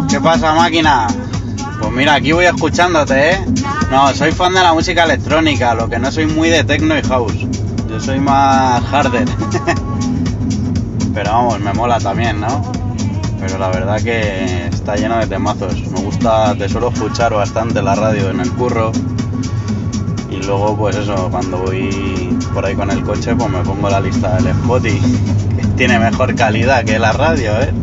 ¿Qué 0.10 0.20
pasa, 0.20 0.54
máquina? 0.54 1.08
Pues 1.80 1.92
mira, 1.92 2.16
aquí 2.16 2.32
voy 2.32 2.46
escuchándote, 2.46 3.32
¿eh? 3.32 3.46
No, 3.92 4.14
soy 4.14 4.32
fan 4.32 4.54
de 4.54 4.62
la 4.62 4.74
música 4.74 5.04
electrónica, 5.04 5.76
lo 5.76 5.90
que 5.90 6.00
no 6.00 6.12
soy 6.12 6.26
muy 6.26 6.50
de 6.50 6.64
techno 6.64 6.98
y 6.98 7.02
house. 7.04 7.46
Yo 7.90 8.00
soy 8.00 8.20
más 8.20 8.84
harder. 8.92 9.28
Pero 11.14 11.32
vamos, 11.32 11.60
me 11.60 11.74
mola 11.74 12.00
también, 12.00 12.42
¿no? 12.42 12.87
Pero 13.48 13.60
la 13.60 13.70
verdad 13.70 14.02
que 14.02 14.68
está 14.68 14.98
lleno 14.98 15.18
de 15.20 15.28
temazos. 15.28 15.74
Me 15.90 16.02
gusta, 16.02 16.54
te 16.56 16.68
suelo 16.68 16.90
escuchar 16.90 17.34
bastante 17.34 17.82
la 17.82 17.96
radio 17.96 18.30
en 18.30 18.42
el 18.42 18.52
curro. 18.52 18.92
Y 20.30 20.36
luego, 20.44 20.76
pues 20.76 20.98
eso, 20.98 21.30
cuando 21.32 21.60
voy 21.60 22.38
por 22.54 22.66
ahí 22.66 22.76
con 22.76 22.92
el 22.92 23.02
coche, 23.04 23.34
pues 23.36 23.50
me 23.50 23.60
pongo 23.60 23.90
la 23.90 24.02
lista 24.02 24.36
del 24.36 24.48
Spotify, 24.48 25.00
que 25.56 25.68
tiene 25.78 25.98
mejor 25.98 26.36
calidad 26.36 26.84
que 26.84 27.00
la 27.00 27.14
radio, 27.14 27.54
¿eh? 27.62 27.74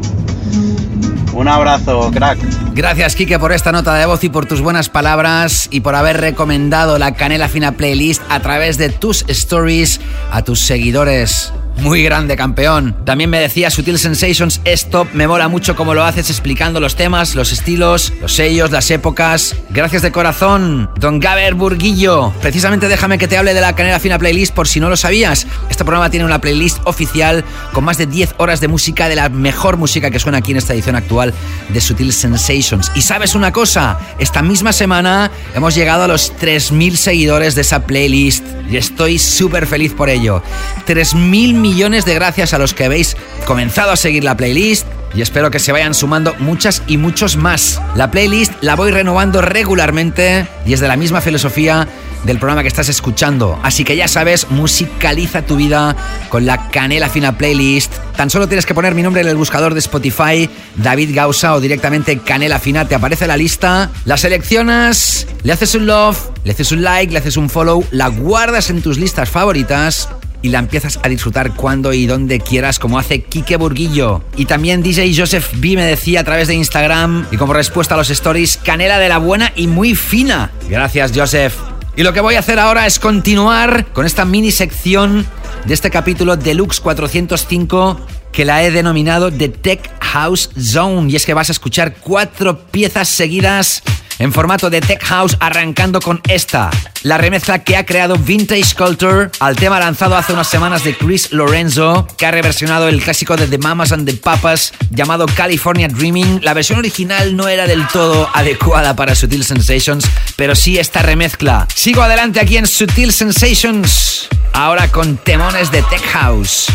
Un 1.32 1.48
abrazo, 1.48 2.10
crack. 2.12 2.38
Gracias, 2.74 3.16
Kike, 3.16 3.38
por 3.38 3.52
esta 3.52 3.72
nota 3.72 3.94
de 3.94 4.04
voz 4.04 4.22
y 4.22 4.28
por 4.28 4.44
tus 4.44 4.60
buenas 4.60 4.90
palabras 4.90 5.68
y 5.70 5.80
por 5.80 5.94
haber 5.94 6.20
recomendado 6.20 6.98
la 6.98 7.14
Canela 7.14 7.48
Fina 7.48 7.72
Playlist 7.72 8.22
a 8.28 8.40
través 8.40 8.76
de 8.76 8.90
tus 8.90 9.24
stories 9.28 10.00
a 10.30 10.42
tus 10.42 10.60
seguidores. 10.60 11.54
Muy 11.78 12.02
grande, 12.02 12.36
campeón. 12.36 12.96
También 13.04 13.30
me 13.30 13.40
decía 13.40 13.70
Sutil 13.70 13.98
Sensations, 13.98 14.60
Stop, 14.64 15.08
me 15.12 15.26
mola 15.26 15.48
mucho 15.48 15.76
cómo 15.76 15.92
lo 15.92 16.04
haces 16.04 16.30
explicando 16.30 16.80
los 16.80 16.96
temas, 16.96 17.34
los 17.34 17.52
estilos, 17.52 18.12
los 18.20 18.32
sellos, 18.32 18.70
las 18.70 18.90
épocas. 18.90 19.56
Gracias 19.70 20.02
de 20.02 20.12
corazón, 20.12 20.88
Don 20.98 21.20
Gaber 21.20 21.54
Burguillo. 21.54 22.32
Precisamente 22.40 22.88
déjame 22.88 23.18
que 23.18 23.28
te 23.28 23.36
hable 23.36 23.54
de 23.54 23.60
la 23.60 23.74
Canela 23.74 24.00
Fina 24.00 24.18
Playlist 24.18 24.54
por 24.54 24.68
si 24.68 24.80
no 24.80 24.88
lo 24.88 24.96
sabías. 24.96 25.46
Este 25.68 25.84
programa 25.84 26.10
tiene 26.10 26.24
una 26.24 26.40
playlist 26.40 26.78
oficial 26.84 27.44
con 27.72 27.84
más 27.84 27.98
de 27.98 28.06
10 28.06 28.36
horas 28.38 28.60
de 28.60 28.68
música 28.68 29.08
de 29.08 29.16
la 29.16 29.28
mejor 29.28 29.76
música 29.76 30.10
que 30.10 30.18
suena 30.18 30.38
aquí 30.38 30.52
en 30.52 30.58
esta 30.58 30.74
edición 30.74 30.96
actual 30.96 31.34
de 31.68 31.80
Sutil 31.80 32.12
Sensations. 32.12 32.90
Y 32.94 33.02
sabes 33.02 33.34
una 33.34 33.52
cosa, 33.52 33.98
esta 34.18 34.42
misma 34.42 34.72
semana 34.72 35.30
hemos 35.54 35.74
llegado 35.74 36.04
a 36.04 36.08
los 36.08 36.32
3.000 36.36 36.94
seguidores 36.96 37.54
de 37.54 37.62
esa 37.62 37.84
playlist 37.84 38.44
y 38.70 38.76
estoy 38.76 39.18
súper 39.18 39.66
feliz 39.66 39.92
por 39.92 40.08
ello. 40.08 40.42
3.000 40.86 41.63
millones 41.64 42.04
de 42.04 42.12
gracias 42.12 42.52
a 42.52 42.58
los 42.58 42.74
que 42.74 42.84
habéis 42.84 43.16
comenzado 43.46 43.90
a 43.90 43.96
seguir 43.96 44.22
la 44.22 44.36
playlist 44.36 44.86
y 45.14 45.22
espero 45.22 45.50
que 45.50 45.58
se 45.58 45.72
vayan 45.72 45.94
sumando 45.94 46.34
muchas 46.38 46.82
y 46.86 46.98
muchos 46.98 47.38
más. 47.38 47.80
La 47.96 48.10
playlist 48.10 48.52
la 48.60 48.76
voy 48.76 48.90
renovando 48.90 49.40
regularmente 49.40 50.46
y 50.66 50.74
es 50.74 50.80
de 50.80 50.88
la 50.88 50.98
misma 50.98 51.22
filosofía 51.22 51.88
del 52.24 52.38
programa 52.38 52.60
que 52.60 52.68
estás 52.68 52.90
escuchando. 52.90 53.58
Así 53.62 53.82
que 53.82 53.96
ya 53.96 54.08
sabes, 54.08 54.50
musicaliza 54.50 55.40
tu 55.40 55.56
vida 55.56 55.96
con 56.28 56.44
la 56.44 56.68
Canela 56.68 57.08
Fina 57.08 57.38
Playlist. 57.38 57.94
Tan 58.14 58.28
solo 58.28 58.46
tienes 58.46 58.66
que 58.66 58.74
poner 58.74 58.94
mi 58.94 59.02
nombre 59.02 59.22
en 59.22 59.28
el 59.28 59.36
buscador 59.36 59.72
de 59.72 59.80
Spotify, 59.80 60.50
David 60.76 61.14
Gausa 61.14 61.54
o 61.54 61.62
directamente 61.62 62.18
Canela 62.18 62.58
Fina, 62.58 62.86
te 62.86 62.94
aparece 62.94 63.26
la 63.26 63.38
lista, 63.38 63.90
la 64.04 64.18
seleccionas, 64.18 65.26
le 65.42 65.52
haces 65.54 65.74
un 65.74 65.86
love, 65.86 66.18
le 66.44 66.52
haces 66.52 66.72
un 66.72 66.82
like, 66.82 67.10
le 67.10 67.20
haces 67.20 67.38
un 67.38 67.48
follow, 67.48 67.86
la 67.90 68.08
guardas 68.08 68.68
en 68.68 68.82
tus 68.82 68.98
listas 68.98 69.30
favoritas 69.30 70.10
y 70.44 70.50
la 70.50 70.58
empiezas 70.58 71.00
a 71.02 71.08
disfrutar 71.08 71.54
cuando 71.54 71.94
y 71.94 72.04
donde 72.04 72.38
quieras, 72.38 72.78
como 72.78 72.98
hace 72.98 73.22
Quique 73.22 73.56
Burguillo. 73.56 74.22
Y 74.36 74.44
también 74.44 74.82
DJ 74.82 75.14
Joseph 75.16 75.52
B 75.54 75.74
me 75.74 75.84
decía 75.86 76.20
a 76.20 76.24
través 76.24 76.48
de 76.48 76.54
Instagram 76.54 77.26
y 77.32 77.38
como 77.38 77.54
respuesta 77.54 77.94
a 77.94 77.96
los 77.96 78.10
stories, 78.10 78.58
canela 78.58 78.98
de 78.98 79.08
la 79.08 79.16
buena 79.16 79.54
y 79.56 79.68
muy 79.68 79.94
fina. 79.94 80.50
Gracias, 80.68 81.12
Joseph. 81.14 81.54
Y 81.96 82.02
lo 82.02 82.12
que 82.12 82.20
voy 82.20 82.34
a 82.34 82.40
hacer 82.40 82.58
ahora 82.58 82.86
es 82.86 82.98
continuar 82.98 83.86
con 83.94 84.04
esta 84.04 84.26
mini 84.26 84.50
sección 84.50 85.24
de 85.64 85.72
este 85.72 85.88
capítulo 85.88 86.36
Deluxe 86.36 86.78
405 86.80 88.06
que 88.30 88.44
la 88.44 88.62
he 88.62 88.70
denominado 88.70 89.32
The 89.32 89.48
Tech 89.48 89.90
House 90.02 90.50
Zone. 90.60 91.10
Y 91.10 91.16
es 91.16 91.24
que 91.24 91.32
vas 91.32 91.48
a 91.48 91.52
escuchar 91.52 91.94
cuatro 91.94 92.66
piezas 92.66 93.08
seguidas 93.08 93.82
en 94.18 94.32
formato 94.32 94.70
de 94.70 94.80
Tech 94.80 95.02
House, 95.04 95.36
arrancando 95.40 96.00
con 96.00 96.20
esta, 96.28 96.70
la 97.02 97.18
remezcla 97.18 97.64
que 97.64 97.76
ha 97.76 97.84
creado 97.84 98.16
Vintage 98.16 98.74
Culture 98.76 99.30
al 99.40 99.56
tema 99.56 99.78
lanzado 99.80 100.16
hace 100.16 100.32
unas 100.32 100.48
semanas 100.48 100.84
de 100.84 100.96
Chris 100.96 101.32
Lorenzo, 101.32 102.06
que 102.16 102.26
ha 102.26 102.30
reversionado 102.30 102.88
el 102.88 103.02
clásico 103.02 103.36
de 103.36 103.46
The 103.46 103.58
Mamas 103.58 103.92
and 103.92 104.08
the 104.08 104.14
Papas 104.14 104.72
llamado 104.90 105.26
California 105.26 105.88
Dreaming. 105.88 106.40
La 106.42 106.54
versión 106.54 106.78
original 106.78 107.36
no 107.36 107.48
era 107.48 107.66
del 107.66 107.86
todo 107.88 108.30
adecuada 108.32 108.96
para 108.96 109.14
Sutil 109.14 109.44
Sensations, 109.44 110.06
pero 110.36 110.54
sí 110.54 110.78
esta 110.78 111.02
remezcla. 111.02 111.66
Sigo 111.74 112.02
adelante 112.02 112.40
aquí 112.40 112.56
en 112.56 112.66
Sutil 112.66 113.12
Sensations, 113.12 114.28
ahora 114.52 114.90
con 114.90 115.16
temones 115.16 115.70
de 115.70 115.82
Tech 115.82 116.04
House. 116.12 116.66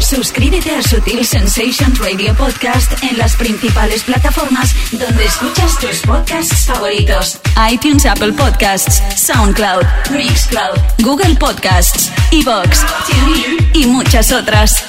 Suscríbete 0.00 0.74
a 0.74 0.82
Sutil 0.82 1.24
Sensations 1.24 1.98
Radio 2.00 2.34
Podcast 2.34 2.92
en 3.04 3.16
las 3.16 3.36
principales 3.36 4.02
plataformas 4.02 4.74
donde 4.90 5.24
escuchas 5.24 5.78
tus 5.78 6.00
podcasts 6.00 6.31
favoritos. 6.40 7.38
iTunes, 7.70 8.06
Apple 8.06 8.32
Podcasts, 8.32 9.02
SoundCloud, 9.16 9.84
Mixcloud, 10.10 10.80
Google 11.02 11.36
Podcasts, 11.36 12.10
Evox, 12.30 12.80
TuneIn 13.06 13.70
y 13.74 13.86
muchas 13.86 14.32
otras. 14.32 14.84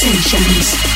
Sensations. 0.00 0.87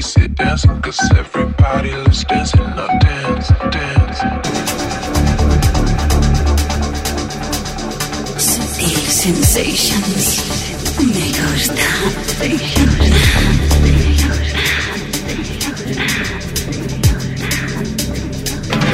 Everybody 0.00 0.28
sit 0.28 0.34
dancing, 0.34 0.80
cause 0.80 0.98
everybody 1.12 1.90
loves 1.92 2.24
dancing. 2.24 2.60
Now 2.60 2.86
dance, 3.00 3.48
dance. 3.70 4.18
Sutil 8.40 9.08
sensations. 9.10 10.40
Me 11.04 11.32
gusta. 11.36 11.88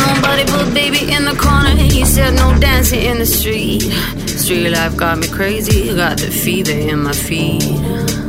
Nobody 0.00 0.44
put 0.50 0.74
baby 0.74 1.12
in 1.12 1.24
the 1.24 1.36
corner. 1.38 1.70
He 1.76 2.04
said 2.04 2.34
no 2.34 2.58
dancing 2.58 3.02
in 3.02 3.18
the 3.20 3.26
street. 3.26 3.82
Street 4.26 4.70
life 4.70 4.96
got 4.96 5.18
me 5.18 5.28
crazy. 5.28 5.94
Got 5.94 6.18
the 6.18 6.32
fever 6.32 6.72
in 6.72 7.04
my 7.04 7.12
feet. 7.12 8.25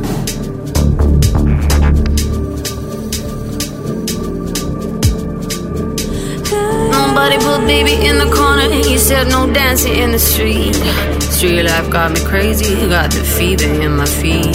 Nobody 7.18 7.42
put 7.42 7.66
baby 7.66 8.06
in 8.06 8.16
the 8.22 8.30
corner. 8.30 8.70
He 8.70 8.96
said 8.96 9.26
no 9.26 9.52
dancing 9.52 9.92
in 9.92 10.12
the 10.12 10.20
street. 10.20 10.78
Street 11.18 11.64
life 11.64 11.90
got 11.90 12.12
me 12.14 12.22
crazy. 12.22 12.70
Got 12.86 13.10
the 13.10 13.24
fever 13.26 13.66
in 13.66 13.96
my 13.96 14.06
feet. 14.06 14.54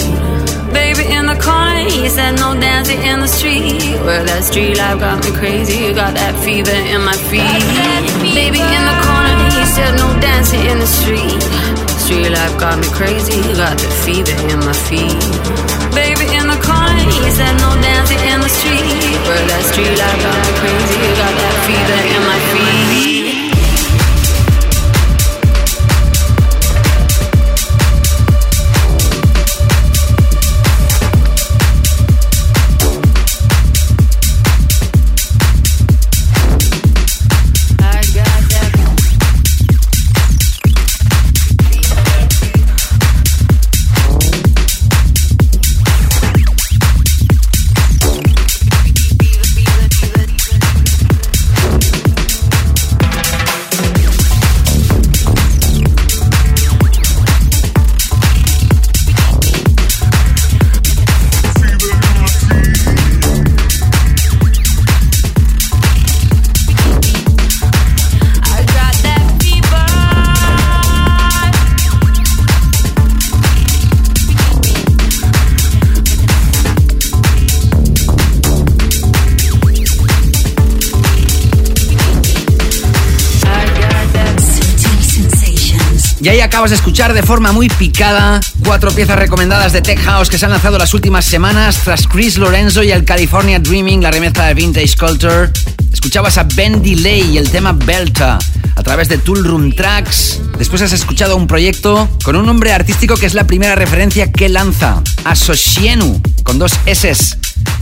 Baby 0.72 1.04
in 1.12 1.28
the 1.28 1.36
corner, 1.36 1.84
he 1.84 2.08
said 2.08 2.40
no 2.40 2.56
dancing 2.58 3.02
in 3.04 3.20
the 3.20 3.28
street. 3.28 3.84
Well, 4.00 4.24
that 4.24 4.48
street 4.48 4.78
life 4.80 4.98
got 4.98 5.20
me 5.20 5.30
crazy. 5.36 5.92
Got 5.92 6.16
that 6.16 6.40
fever 6.40 6.72
in 6.72 7.04
my 7.04 7.12
feet. 7.28 7.68
Baby 8.32 8.64
in 8.64 8.82
the 8.88 8.96
corner, 9.04 9.44
he 9.52 9.64
said 9.68 9.92
no 10.00 10.08
dancing 10.24 10.64
in 10.64 10.80
the 10.80 10.88
street. 10.88 11.44
Street 12.00 12.32
life 12.32 12.56
got 12.56 12.80
me 12.80 12.88
crazy. 12.96 13.44
Got 13.60 13.76
the 13.76 13.92
fever 14.08 14.36
in 14.48 14.58
my 14.64 14.72
feet. 14.88 15.20
Baby 15.92 16.32
in 16.32 16.48
the 16.48 16.56
corner, 16.64 17.04
he 17.12 17.28
said 17.28 17.60
no 17.60 17.76
dancing 17.84 18.24
in 18.24 18.40
the 18.40 18.48
street. 18.48 18.88
Well, 19.28 19.44
that 19.52 19.62
street 19.68 19.94
life 20.00 20.20
got 20.24 20.38
me 20.48 20.52
crazy. 20.64 20.96
Got 21.12 21.34
that 21.44 21.56
fever 21.68 22.00
in 22.08 22.22
my 22.24 22.38
feet. 22.40 22.43
Y 86.24 86.28
ahí 86.30 86.40
acabas 86.40 86.70
de 86.70 86.76
escuchar 86.76 87.12
de 87.12 87.22
forma 87.22 87.52
muy 87.52 87.68
picada 87.68 88.40
cuatro 88.64 88.90
piezas 88.90 89.18
recomendadas 89.18 89.74
de 89.74 89.82
Tech 89.82 90.00
House 90.00 90.30
que 90.30 90.38
se 90.38 90.46
han 90.46 90.52
lanzado 90.52 90.78
las 90.78 90.94
últimas 90.94 91.26
semanas 91.26 91.82
tras 91.84 92.08
Chris 92.08 92.38
Lorenzo 92.38 92.82
y 92.82 92.92
el 92.92 93.04
California 93.04 93.58
Dreaming, 93.58 94.02
la 94.02 94.10
remezcla 94.10 94.46
de 94.46 94.54
Vintage 94.54 94.96
Culture. 94.96 95.50
Escuchabas 95.92 96.38
a 96.38 96.44
Ben 96.44 96.82
Delay 96.82 97.32
y 97.32 97.36
el 97.36 97.50
tema 97.50 97.72
Belta 97.72 98.38
a 98.74 98.82
través 98.82 99.10
de 99.10 99.18
Tool 99.18 99.44
Room 99.44 99.74
Tracks. 99.74 100.40
Después 100.56 100.80
has 100.80 100.94
escuchado 100.94 101.36
un 101.36 101.46
proyecto 101.46 102.08
con 102.24 102.36
un 102.36 102.46
nombre 102.46 102.72
artístico 102.72 103.16
que 103.18 103.26
es 103.26 103.34
la 103.34 103.46
primera 103.46 103.74
referencia 103.74 104.32
que 104.32 104.48
lanza, 104.48 105.02
Asocienu, 105.24 106.22
con 106.42 106.58
dos 106.58 106.72
S. 106.86 107.36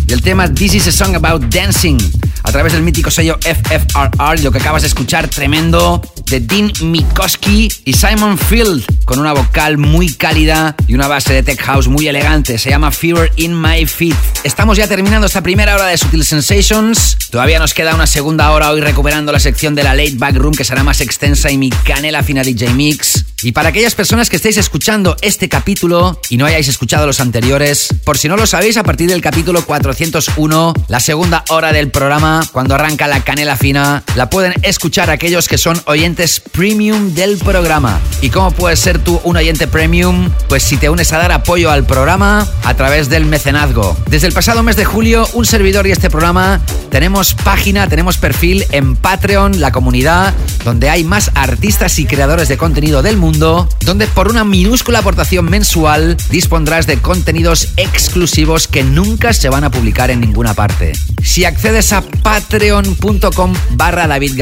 Y 0.08 0.12
el 0.12 0.20
tema 0.20 0.52
This 0.52 0.74
is 0.74 0.88
a 0.88 0.90
Song 0.90 1.14
About 1.14 1.44
Dancing, 1.44 1.98
a 2.42 2.52
través 2.52 2.72
del 2.72 2.82
mítico 2.82 3.10
sello 3.10 3.38
FFRR. 3.40 4.42
Lo 4.42 4.52
que 4.52 4.58
acabas 4.58 4.82
de 4.82 4.88
escuchar, 4.88 5.28
tremendo, 5.28 6.02
de 6.26 6.40
Dean 6.40 6.72
Mikoski 6.82 7.68
y 7.84 7.92
Simon 7.92 8.38
Field, 8.38 8.84
con 9.04 9.18
una 9.18 9.32
vocal 9.32 9.78
muy 9.78 10.12
cálida 10.14 10.74
y 10.86 10.94
una 10.94 11.08
base 11.08 11.34
de 11.34 11.42
tech 11.42 11.60
house 11.62 11.88
muy 11.88 12.08
elegante. 12.08 12.58
Se 12.58 12.70
llama 12.70 12.90
Fever 12.90 13.32
in 13.36 13.60
My 13.60 13.86
Feet. 13.86 14.16
Estamos 14.44 14.76
ya 14.76 14.86
terminando 14.88 15.26
esta 15.26 15.42
primera 15.42 15.74
hora 15.74 15.86
de 15.86 15.98
Sutil 15.98 16.24
Sensations. 16.24 17.16
Todavía 17.30 17.58
nos 17.58 17.74
queda 17.74 17.94
una 17.94 18.06
segunda 18.06 18.50
hora 18.50 18.70
hoy 18.70 18.80
recuperando 18.80 19.32
la 19.32 19.40
sección 19.40 19.74
de 19.74 19.84
la 19.84 19.94
Late 19.94 20.14
Back 20.16 20.36
Room 20.36 20.54
que 20.54 20.64
será 20.64 20.82
más 20.82 21.00
extensa 21.00 21.50
y 21.50 21.58
mi 21.58 21.70
canela 21.70 22.22
fina 22.22 22.42
DJ 22.42 22.70
Mix. 22.74 23.24
Y 23.42 23.52
para 23.52 23.70
aquellas 23.70 23.94
personas 23.96 24.30
que 24.30 24.36
estéis 24.36 24.56
escuchando 24.56 25.16
este 25.20 25.48
capítulo 25.48 26.20
y 26.30 26.36
no 26.36 26.46
hayáis 26.46 26.68
escuchado 26.68 27.06
los 27.06 27.18
anteriores, 27.18 27.88
por 28.04 28.16
si 28.16 28.28
no 28.28 28.36
lo 28.36 28.46
sabéis, 28.46 28.76
a 28.76 28.84
partir 28.84 29.10
del 29.10 29.20
capítulo 29.20 29.64
401, 29.64 30.74
la 30.86 31.00
segunda 31.00 31.44
hora 31.48 31.72
del 31.72 31.90
programa, 31.90 32.31
cuando 32.52 32.74
arranca 32.74 33.06
la 33.08 33.20
canela 33.20 33.56
fina, 33.56 34.02
la 34.16 34.30
pueden 34.30 34.54
escuchar 34.62 35.10
aquellos 35.10 35.48
que 35.48 35.58
son 35.58 35.80
oyentes 35.86 36.40
premium 36.40 37.14
del 37.14 37.36
programa. 37.38 38.00
¿Y 38.20 38.30
cómo 38.30 38.50
puedes 38.50 38.78
ser 38.78 38.98
tú 38.98 39.20
un 39.24 39.36
oyente 39.36 39.66
premium? 39.66 40.30
Pues 40.48 40.62
si 40.62 40.76
te 40.76 40.88
unes 40.88 41.12
a 41.12 41.18
dar 41.18 41.32
apoyo 41.32 41.70
al 41.70 41.84
programa 41.84 42.46
a 42.64 42.74
través 42.74 43.08
del 43.08 43.26
mecenazgo. 43.26 43.96
Desde 44.08 44.26
el 44.26 44.32
pasado 44.32 44.62
mes 44.62 44.76
de 44.76 44.84
julio, 44.84 45.28
un 45.34 45.44
servidor 45.44 45.86
y 45.86 45.92
este 45.92 46.10
programa 46.10 46.60
tenemos 46.90 47.34
página, 47.34 47.88
tenemos 47.88 48.18
perfil 48.18 48.64
en 48.70 48.96
Patreon, 48.96 49.60
la 49.60 49.72
comunidad, 49.72 50.34
donde 50.64 50.90
hay 50.90 51.04
más 51.04 51.30
artistas 51.34 51.98
y 51.98 52.06
creadores 52.06 52.48
de 52.48 52.56
contenido 52.56 53.02
del 53.02 53.16
mundo, 53.16 53.68
donde 53.80 54.06
por 54.06 54.28
una 54.28 54.44
minúscula 54.44 55.00
aportación 55.00 55.46
mensual 55.46 56.16
dispondrás 56.30 56.86
de 56.86 56.98
contenidos 56.98 57.68
exclusivos 57.76 58.68
que 58.68 58.82
nunca 58.84 59.32
se 59.32 59.48
van 59.48 59.64
a 59.64 59.70
publicar 59.70 60.10
en 60.10 60.20
ninguna 60.20 60.54
parte. 60.54 60.92
Si 61.22 61.44
accedes 61.44 61.92
a 61.92 62.02
patreon.com 62.22 63.52
barra 63.70 64.06
David 64.06 64.40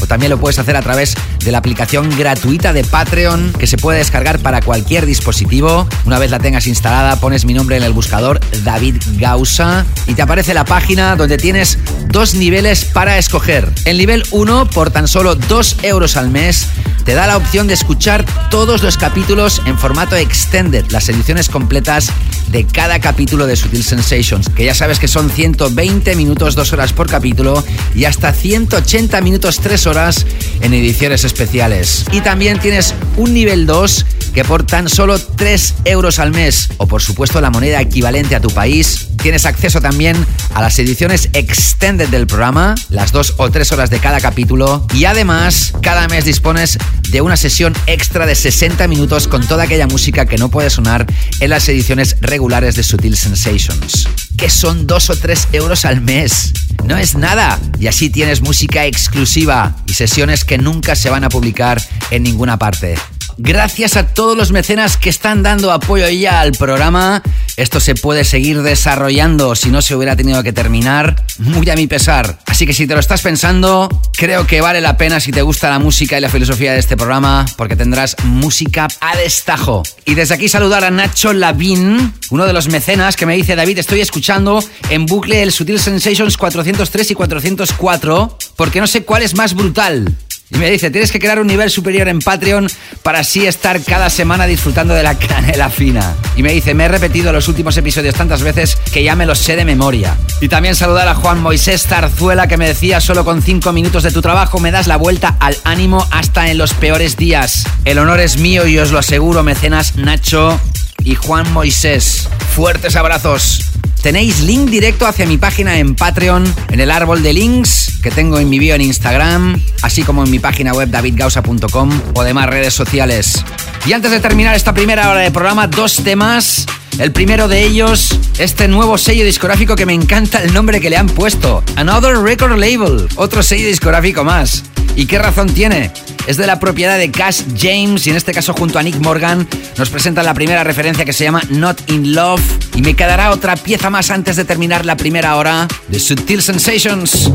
o 0.00 0.06
también 0.06 0.30
lo 0.30 0.38
puedes 0.38 0.58
hacer 0.58 0.76
a 0.76 0.82
través 0.82 1.14
de 1.44 1.52
la 1.52 1.58
aplicación 1.58 2.08
gratuita 2.16 2.72
de 2.72 2.84
Patreon 2.84 3.52
que 3.58 3.66
se 3.66 3.76
puede 3.76 3.98
descargar 3.98 4.38
para 4.38 4.60
cualquier 4.60 5.06
dispositivo. 5.06 5.88
Una 6.04 6.18
vez 6.18 6.30
la 6.30 6.38
tengas 6.38 6.66
instalada, 6.66 7.16
pones 7.16 7.44
mi 7.44 7.54
nombre 7.54 7.76
en 7.76 7.82
el 7.82 7.92
buscador 7.92 8.40
David 8.64 8.96
Gausa 9.16 9.84
y 10.06 10.14
te 10.14 10.22
aparece 10.22 10.54
la 10.54 10.64
página 10.64 11.16
donde 11.16 11.36
tienes 11.36 11.78
dos 12.08 12.34
niveles 12.34 12.84
para 12.84 13.18
escoger. 13.18 13.72
El 13.84 13.98
nivel 13.98 14.24
1, 14.30 14.70
por 14.70 14.90
tan 14.90 15.08
solo 15.08 15.34
2 15.34 15.76
euros 15.82 16.16
al 16.16 16.30
mes, 16.30 16.68
te 17.04 17.14
da 17.14 17.26
la 17.26 17.38
opción 17.38 17.66
de 17.66 17.74
escuchar 17.74 18.24
todos 18.50 18.82
los 18.82 18.98
capítulos 18.98 19.62
en 19.64 19.78
formato 19.78 20.14
extended, 20.14 20.84
las 20.90 21.08
ediciones 21.08 21.48
completas 21.48 22.10
de 22.48 22.66
cada 22.66 23.00
capítulo 23.00 23.46
de 23.46 23.56
Sutil 23.56 23.82
Sensations, 23.82 24.50
que 24.50 24.66
ya 24.66 24.74
sabes 24.74 24.98
que 24.98 25.08
son 25.08 25.30
120 25.30 26.14
minutos, 26.16 26.54
2 26.54 26.72
horas 26.74 26.87
por 26.92 27.08
capítulo 27.08 27.64
y 27.94 28.04
hasta 28.04 28.32
180 28.32 29.20
minutos, 29.20 29.60
3 29.60 29.86
horas 29.86 30.26
en 30.60 30.74
ediciones 30.74 31.24
especiales. 31.24 32.04
Y 32.12 32.20
también 32.20 32.58
tienes 32.58 32.94
un 33.16 33.34
nivel 33.34 33.66
2 33.66 34.06
que 34.34 34.44
por 34.44 34.64
tan 34.64 34.88
solo 34.88 35.18
3 35.18 35.74
euros 35.84 36.18
al 36.18 36.30
mes, 36.30 36.70
o 36.76 36.86
por 36.86 37.02
supuesto 37.02 37.40
la 37.40 37.50
moneda 37.50 37.80
equivalente 37.80 38.36
a 38.36 38.40
tu 38.40 38.50
país, 38.50 39.08
tienes 39.20 39.46
acceso 39.46 39.80
también 39.80 40.16
a 40.54 40.60
las 40.60 40.78
ediciones 40.78 41.28
extended 41.32 42.08
del 42.08 42.26
programa, 42.26 42.74
las 42.88 43.12
2 43.12 43.34
o 43.38 43.50
3 43.50 43.72
horas 43.72 43.90
de 43.90 43.98
cada 43.98 44.20
capítulo, 44.20 44.86
y 44.94 45.06
además 45.06 45.72
cada 45.82 46.06
mes 46.08 46.24
dispones 46.24 46.78
de 47.10 47.20
una 47.20 47.36
sesión 47.36 47.74
extra 47.86 48.26
de 48.26 48.34
60 48.34 48.86
minutos 48.86 49.28
con 49.28 49.46
toda 49.46 49.64
aquella 49.64 49.86
música 49.86 50.26
que 50.26 50.36
no 50.36 50.50
puede 50.50 50.70
sonar 50.70 51.06
en 51.40 51.50
las 51.50 51.68
ediciones 51.68 52.16
regulares 52.20 52.76
de 52.76 52.82
Sutil 52.82 53.16
Sensations. 53.16 54.08
Que 54.38 54.48
son 54.48 54.86
2 54.86 55.10
o 55.10 55.16
3 55.16 55.48
euros 55.52 55.84
al 55.84 56.00
mes. 56.00 56.54
No 56.84 56.96
es 56.96 57.16
nada. 57.16 57.58
Y 57.78 57.88
así 57.88 58.08
tienes 58.08 58.40
música 58.40 58.86
exclusiva 58.86 59.76
y 59.86 59.94
sesiones 59.94 60.44
que 60.44 60.58
nunca 60.58 60.94
se 60.94 61.10
van 61.10 61.24
a 61.24 61.28
publicar 61.28 61.82
en 62.10 62.22
ninguna 62.22 62.56
parte. 62.56 62.94
Gracias 63.40 63.96
a 63.96 64.04
todos 64.04 64.36
los 64.36 64.50
mecenas 64.50 64.96
que 64.96 65.08
están 65.08 65.44
dando 65.44 65.70
apoyo 65.70 66.08
ya 66.08 66.40
al 66.40 66.50
programa. 66.52 67.22
Esto 67.56 67.78
se 67.78 67.94
puede 67.94 68.24
seguir 68.24 68.62
desarrollando 68.62 69.54
si 69.54 69.70
no 69.70 69.80
se 69.80 69.94
hubiera 69.94 70.16
tenido 70.16 70.42
que 70.42 70.52
terminar, 70.52 71.24
muy 71.38 71.70
a 71.70 71.76
mi 71.76 71.86
pesar. 71.86 72.40
Así 72.46 72.66
que 72.66 72.74
si 72.74 72.88
te 72.88 72.94
lo 72.94 73.00
estás 73.00 73.22
pensando, 73.22 73.88
creo 74.16 74.44
que 74.44 74.60
vale 74.60 74.80
la 74.80 74.96
pena 74.96 75.20
si 75.20 75.30
te 75.30 75.42
gusta 75.42 75.70
la 75.70 75.78
música 75.78 76.18
y 76.18 76.20
la 76.20 76.28
filosofía 76.28 76.72
de 76.72 76.80
este 76.80 76.96
programa, 76.96 77.46
porque 77.56 77.76
tendrás 77.76 78.16
música 78.24 78.88
a 79.00 79.16
destajo. 79.16 79.84
Y 80.04 80.14
desde 80.14 80.34
aquí 80.34 80.48
saludar 80.48 80.82
a 80.82 80.90
Nacho 80.90 81.32
Lavín, 81.32 82.12
uno 82.30 82.44
de 82.44 82.52
los 82.52 82.66
mecenas 82.66 83.14
que 83.14 83.24
me 83.24 83.36
dice, 83.36 83.54
David, 83.54 83.78
estoy 83.78 84.00
escuchando 84.00 84.64
en 84.90 85.06
bucle 85.06 85.42
el 85.42 85.52
Sutil 85.52 85.78
Sensations 85.78 86.36
403 86.36 87.12
y 87.12 87.14
404, 87.14 88.38
porque 88.56 88.80
no 88.80 88.88
sé 88.88 89.04
cuál 89.04 89.22
es 89.22 89.36
más 89.36 89.54
brutal. 89.54 90.12
Y 90.50 90.56
me 90.56 90.70
dice, 90.70 90.90
tienes 90.90 91.12
que 91.12 91.18
crear 91.18 91.40
un 91.40 91.46
nivel 91.46 91.70
superior 91.70 92.08
en 92.08 92.20
Patreon 92.20 92.68
para 93.02 93.20
así 93.20 93.46
estar 93.46 93.82
cada 93.82 94.08
semana 94.08 94.46
disfrutando 94.46 94.94
de 94.94 95.02
la 95.02 95.14
canela 95.18 95.68
fina. 95.68 96.14
Y 96.36 96.42
me 96.42 96.52
dice, 96.52 96.74
me 96.74 96.84
he 96.84 96.88
repetido 96.88 97.32
los 97.32 97.48
últimos 97.48 97.76
episodios 97.76 98.14
tantas 98.14 98.42
veces 98.42 98.76
que 98.92 99.02
ya 99.02 99.14
me 99.14 99.26
los 99.26 99.38
sé 99.38 99.56
de 99.56 99.64
memoria. 99.64 100.16
Y 100.40 100.48
también 100.48 100.74
saludar 100.74 101.08
a 101.08 101.14
Juan 101.14 101.42
Moisés 101.42 101.84
Tarzuela 101.84 102.48
que 102.48 102.56
me 102.56 102.66
decía, 102.66 103.00
solo 103.00 103.24
con 103.24 103.42
5 103.42 103.72
minutos 103.72 104.02
de 104.02 104.12
tu 104.12 104.22
trabajo 104.22 104.58
me 104.58 104.70
das 104.70 104.86
la 104.86 104.96
vuelta 104.96 105.36
al 105.40 105.56
ánimo 105.64 106.06
hasta 106.10 106.50
en 106.50 106.58
los 106.58 106.72
peores 106.74 107.16
días. 107.16 107.64
El 107.84 107.98
honor 107.98 108.20
es 108.20 108.38
mío 108.38 108.66
y 108.66 108.78
os 108.78 108.90
lo 108.90 108.98
aseguro, 108.98 109.42
mecenas 109.42 109.96
Nacho 109.96 110.58
y 111.04 111.14
Juan 111.14 111.52
Moisés. 111.52 112.28
Fuertes 112.54 112.96
abrazos. 112.96 113.60
Tenéis 114.02 114.40
link 114.40 114.70
directo 114.70 115.06
hacia 115.06 115.26
mi 115.26 115.38
página 115.38 115.78
en 115.78 115.94
Patreon, 115.94 116.44
en 116.70 116.80
el 116.80 116.90
árbol 116.90 117.22
de 117.22 117.32
links 117.32 117.98
que 118.02 118.10
tengo 118.10 118.38
en 118.38 118.48
mi 118.48 118.58
bio 118.58 118.74
en 118.74 118.80
Instagram, 118.80 119.60
así 119.82 120.02
como 120.02 120.24
en 120.24 120.30
mi 120.30 120.38
página 120.38 120.72
web 120.72 120.88
davidgausa.com 120.88 121.90
o 122.14 122.22
demás 122.22 122.46
redes 122.46 122.74
sociales. 122.74 123.44
Y 123.86 123.92
antes 123.92 124.10
de 124.10 124.20
terminar 124.20 124.54
esta 124.54 124.72
primera 124.72 125.10
hora 125.10 125.20
de 125.20 125.30
programa, 125.30 125.66
dos 125.66 125.96
temas. 125.96 126.66
El 126.98 127.12
primero 127.12 127.46
de 127.46 127.64
ellos, 127.64 128.18
este 128.38 128.66
nuevo 128.66 128.98
sello 128.98 129.24
discográfico 129.24 129.76
que 129.76 129.86
me 129.86 129.94
encanta 129.94 130.42
el 130.42 130.52
nombre 130.52 130.80
que 130.80 130.90
le 130.90 130.96
han 130.96 131.06
puesto. 131.06 131.62
Another 131.76 132.16
Record 132.18 132.58
Label, 132.58 133.06
otro 133.14 133.44
sello 133.44 133.68
discográfico 133.68 134.24
más. 134.24 134.64
¿Y 134.96 135.06
qué 135.06 135.16
razón 135.20 135.48
tiene? 135.48 135.92
Es 136.26 136.36
de 136.38 136.48
la 136.48 136.58
propiedad 136.58 136.98
de 136.98 137.12
Cash 137.12 137.42
James 137.56 138.04
y 138.08 138.10
en 138.10 138.16
este 138.16 138.32
caso 138.32 138.52
junto 138.52 138.80
a 138.80 138.82
Nick 138.82 138.96
Morgan 138.96 139.46
nos 139.76 139.90
presentan 139.90 140.24
la 140.24 140.34
primera 140.34 140.64
referencia 140.64 141.04
que 141.04 141.12
se 141.12 141.22
llama 141.22 141.40
Not 141.50 141.88
in 141.88 142.14
Love 142.16 142.42
y 142.74 142.82
me 142.82 142.94
quedará 142.94 143.30
otra 143.30 143.56
pieza 143.56 143.90
más 143.90 144.10
antes 144.10 144.34
de 144.34 144.44
terminar 144.44 144.84
la 144.84 144.96
primera 144.96 145.36
hora 145.36 145.68
de 145.86 146.00
Sutil 146.00 146.42
Sensations. 146.42 147.30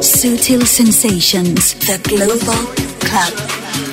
Sutil 0.00 0.66
Sensations, 0.66 1.76
the 1.80 1.98
Global 1.98 2.56
Club 3.00 3.34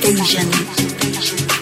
Fusion. 0.02 1.61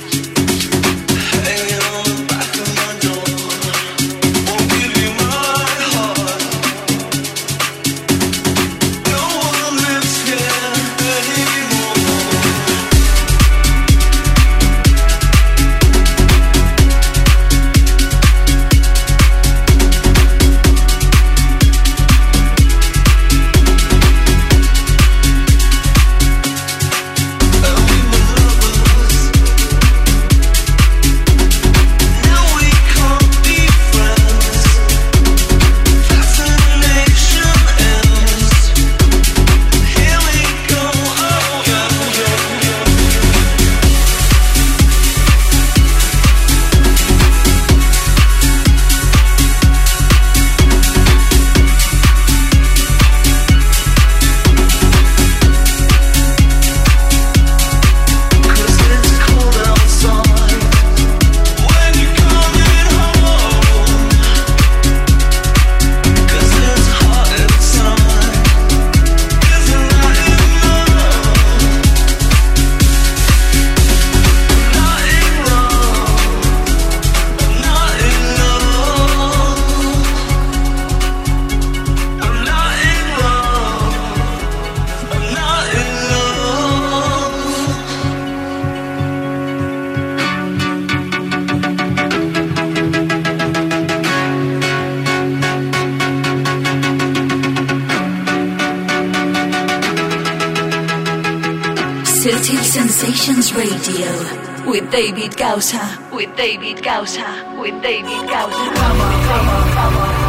David 105.60 105.76
Gausa. 105.76 106.07
With 106.16 106.38
David 106.38 106.82
Gausa. 106.82 107.57
With 107.60 107.82
David 107.84 108.30
Gausa. 108.30 108.64
Come 108.80 109.01
on, 109.01 109.14
come 109.28 109.49
on, 109.49 109.70
come 109.76 109.97
on. 109.97 110.20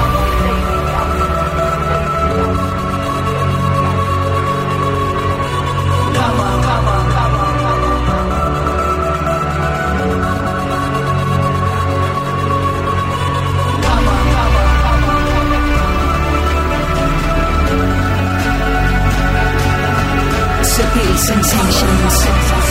Sutil 20.65 21.17
Sensations. 21.19 22.70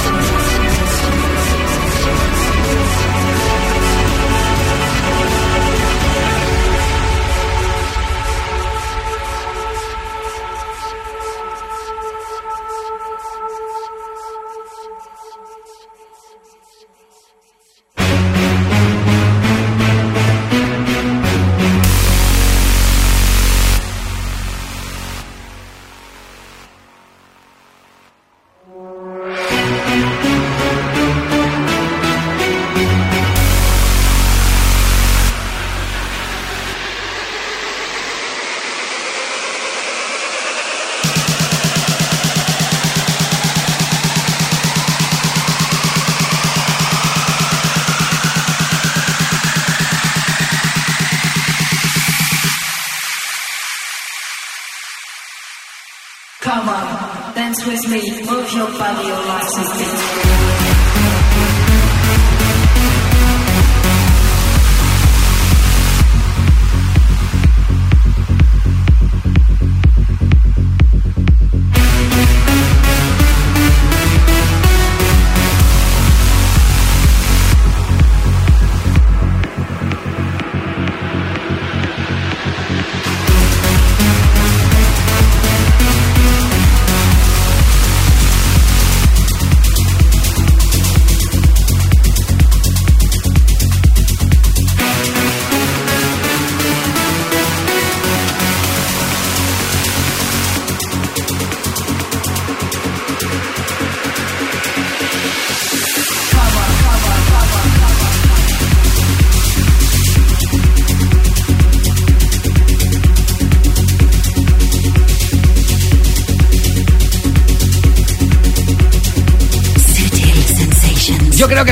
With 57.66 57.88
me, 57.90 58.22
move 58.24 58.52
your 58.54 58.68
body, 58.78 59.08
your 59.08 59.26
life 59.26 59.50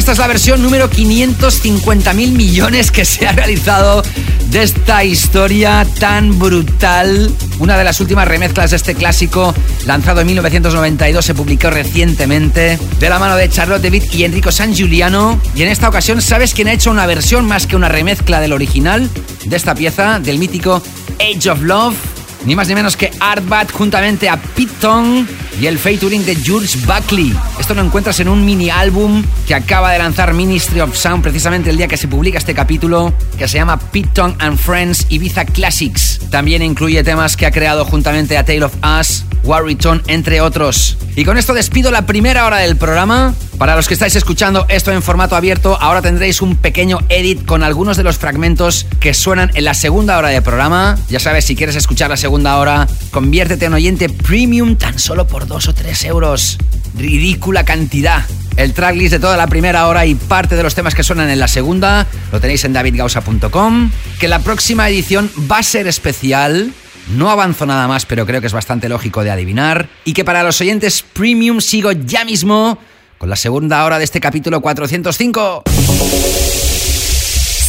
esta 0.08 0.14
es 0.14 0.20
la 0.20 0.28
versión 0.28 0.64
número 0.64 0.90
550 0.90 2.14
mil 2.14 2.32
millones 2.32 2.92
que 2.92 3.04
se 3.04 3.28
ha 3.28 3.34
realizado 3.34 4.02
de 4.50 4.64
esta 4.64 5.04
historia 5.04 5.86
tan 6.00 6.40
brutal. 6.40 7.30
Una 7.60 7.78
de 7.78 7.84
las 7.84 8.00
últimas 8.00 8.26
remezclas 8.26 8.70
de 8.70 8.78
este 8.78 8.96
clásico, 8.96 9.54
lanzado 9.86 10.22
en 10.22 10.28
1992, 10.28 11.26
se 11.26 11.34
publicó 11.34 11.72
recientemente 11.72 12.80
de 13.02 13.10
la 13.10 13.20
mano 13.20 13.36
de 13.36 13.50
Charlotte 13.50 13.82
David 13.82 14.04
y 14.14 14.24
Enrico 14.24 14.50
San 14.50 14.74
Giuliano. 14.74 15.42
Y 15.56 15.64
en 15.64 15.68
esta 15.68 15.90
ocasión, 15.90 16.22
¿sabes 16.22 16.54
quién 16.54 16.70
ha 16.70 16.74
hecho 16.74 16.90
una 16.90 17.06
versión 17.06 17.46
más 17.46 17.68
que 17.68 17.76
una 17.76 17.90
remezcla 17.90 18.40
del 18.40 18.54
original 18.54 19.10
de 19.44 19.58
esta 19.58 19.76
pieza, 19.76 20.22
del 20.22 20.38
mítico 20.38 20.82
Age 21.20 21.50
of 21.50 21.64
Love? 21.64 21.98
Ni 22.46 22.56
más 22.56 22.70
ni 22.70 22.76
menos 22.76 22.96
que 22.96 23.12
Artbat 23.20 23.74
juntamente 23.74 24.30
a 24.30 24.38
Pete 24.38 24.72
Tong 24.80 25.28
y 25.60 25.68
el 25.68 25.80
featuring 25.80 26.26
de 26.26 26.36
George 26.36 26.78
Buckley. 26.86 27.34
Esto 27.60 27.74
lo 27.74 27.82
encuentras 27.82 28.20
en 28.20 28.30
un 28.30 28.46
mini 28.46 28.70
álbum 28.70 29.24
que 29.48 29.56
acaba 29.56 29.92
de 29.92 30.00
lanzar 30.00 30.34
Ministry 30.34 30.82
of 30.82 30.96
Sound 30.96 31.24
precisamente 31.24 31.70
el 31.70 31.78
día 31.78 31.88
que 31.88 31.98
se 31.98 32.08
publica 32.08 32.38
este 32.38 32.54
capítulo, 32.54 33.14
que 33.38 33.48
se 33.48 33.58
llama 33.58 33.80
Pete 33.80 34.10
Tong 34.14 34.34
and 34.40 34.58
Friends 34.58 35.08
Ibiza 35.10 35.46
Classics. 35.46 36.20
También 36.30 36.62
incluye 36.62 37.04
temas 37.04 37.38
que 37.38 37.46
ha 37.46 37.52
creado 37.52 37.86
juntamente 37.86 38.38
a 38.38 38.46
Tale 38.46 38.64
of 38.64 38.74
Us, 39.00 39.26
Warrington, 39.48 40.04
entre 40.08 40.42
otros. 40.42 40.98
Y 41.16 41.24
con 41.24 41.38
esto 41.38 41.54
despido 41.54 41.90
la 41.90 42.06
primera 42.06 42.46
hora 42.46 42.58
del 42.58 42.76
programa. 42.76 43.34
Para 43.58 43.76
los 43.76 43.88
que 43.88 43.96
estáis 43.96 44.16
escuchando 44.16 44.66
esto 44.70 44.92
en 44.92 45.02
formato 45.02 45.36
abierto, 45.36 45.78
ahora 45.82 46.02
tendréis 46.02 46.42
un 46.42 46.58
pequeño 46.58 47.00
edit 47.10 47.46
con 47.46 47.64
algunos 47.64 47.98
de 47.98 48.04
los 48.04 48.18
fragmentos 48.18 48.86
que 49.00 49.14
suenan 49.14 49.50
en 49.56 49.64
la 49.64 49.74
segunda 49.74 50.18
hora 50.18 50.30
del 50.30 50.44
programa. 50.44 50.98
Ya 51.10 51.20
sabes, 51.20 51.46
si 51.46 51.56
quieres 51.56 51.76
escuchar 51.76 52.10
la 52.10 52.18
segunda 52.18 52.58
hora, 52.58 52.88
conviértete 53.10 53.66
en 53.66 53.74
oyente 53.74 54.10
premium 54.10 54.76
tan 54.76 55.00
solo 55.00 55.26
por 55.26 55.48
2 55.48 55.70
o 55.70 55.74
3 55.74 56.06
euros. 56.06 56.58
Ridícula 56.96 57.64
cantidad. 57.64 58.26
El 58.58 58.74
tracklist 58.74 59.14
de 59.14 59.20
toda 59.20 59.38
la 59.38 59.48
primera 59.48 59.88
hora 59.88 60.06
y 60.06 60.16
parte 60.16 60.56
de 60.56 60.64
los 60.64 60.76
temas 60.76 60.94
que 60.94 61.04
suenan 61.04 61.30
en 61.30 61.40
la 61.40 61.48
segunda 61.48 62.06
lo 62.32 62.42
tenéis 62.42 62.66
en 62.66 62.74
davidgausa.com. 62.74 63.92
Que 64.20 64.28
la 64.28 64.40
próxima 64.40 64.90
edición 64.90 65.32
va 65.50 65.60
a 65.60 65.64
ser 65.64 65.88
especial. 65.88 66.74
No 67.10 67.30
avanzo 67.30 67.66
nada 67.66 67.88
más, 67.88 68.06
pero 68.06 68.26
creo 68.26 68.42
que 68.42 68.48
es 68.48 68.54
bastante 68.54 68.90
lógico 68.90 69.24
de 69.24 69.32
adivinar. 69.32 69.88
Y 70.04 70.14
que 70.14 70.26
para 70.26 70.44
los 70.44 70.60
oyentes 70.60 71.04
premium 71.14 71.62
sigo 71.62 71.92
ya 71.92 72.26
mismo 72.26 72.78
con 73.18 73.30
la 73.30 73.36
segunda 73.36 73.84
hora 73.86 73.98
de 73.98 74.04
este 74.04 74.20
capítulo 74.20 74.62
405. 74.62 75.64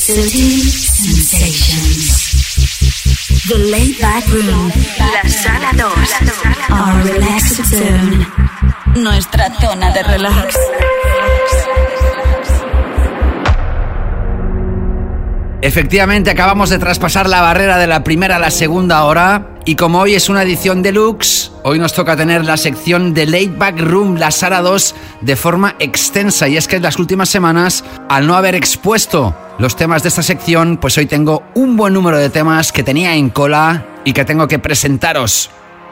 Sutil 0.06 0.70
Sensations. 0.70 2.28
The 3.48 3.58
Laid 3.58 4.00
Back 4.00 4.26
Room. 4.28 4.72
La 4.98 5.28
sala 5.30 5.72
2. 5.74 5.92
Our 6.70 7.04
Relaxed 7.04 7.64
Zone. 7.64 8.26
Nuestra 8.96 9.50
zona 9.60 9.92
de 9.92 10.02
relax. 10.02 10.56
Efectivamente, 15.60 16.30
acabamos 16.30 16.70
de 16.70 16.78
traspasar 16.78 17.28
la 17.28 17.40
barrera 17.40 17.78
de 17.78 17.88
la 17.88 18.04
primera 18.04 18.36
a 18.36 18.38
la 18.38 18.52
segunda 18.52 19.02
hora. 19.02 19.56
Y 19.64 19.74
como 19.74 19.98
hoy 19.98 20.14
es 20.14 20.28
una 20.28 20.44
edición 20.44 20.82
deluxe, 20.82 21.50
hoy 21.64 21.80
nos 21.80 21.94
toca 21.94 22.16
tener 22.16 22.44
la 22.44 22.56
sección 22.56 23.12
de 23.12 23.26
Late 23.26 23.54
Back 23.56 23.80
Room, 23.80 24.16
la 24.16 24.30
Sara 24.30 24.62
2, 24.62 24.94
de 25.20 25.34
forma 25.34 25.74
extensa. 25.80 26.46
Y 26.46 26.56
es 26.56 26.68
que 26.68 26.76
en 26.76 26.82
las 26.82 26.96
últimas 26.96 27.28
semanas, 27.28 27.84
al 28.08 28.28
no 28.28 28.36
haber 28.36 28.54
expuesto 28.54 29.34
los 29.58 29.74
temas 29.74 30.04
de 30.04 30.10
esta 30.10 30.22
sección, 30.22 30.76
pues 30.76 30.96
hoy 30.96 31.06
tengo 31.06 31.42
un 31.54 31.76
buen 31.76 31.92
número 31.92 32.18
de 32.18 32.30
temas 32.30 32.70
que 32.70 32.84
tenía 32.84 33.16
en 33.16 33.28
cola 33.28 33.84
y 34.04 34.12
que 34.12 34.24
tengo 34.24 34.46
que 34.46 34.60
presentaros. 34.60 35.50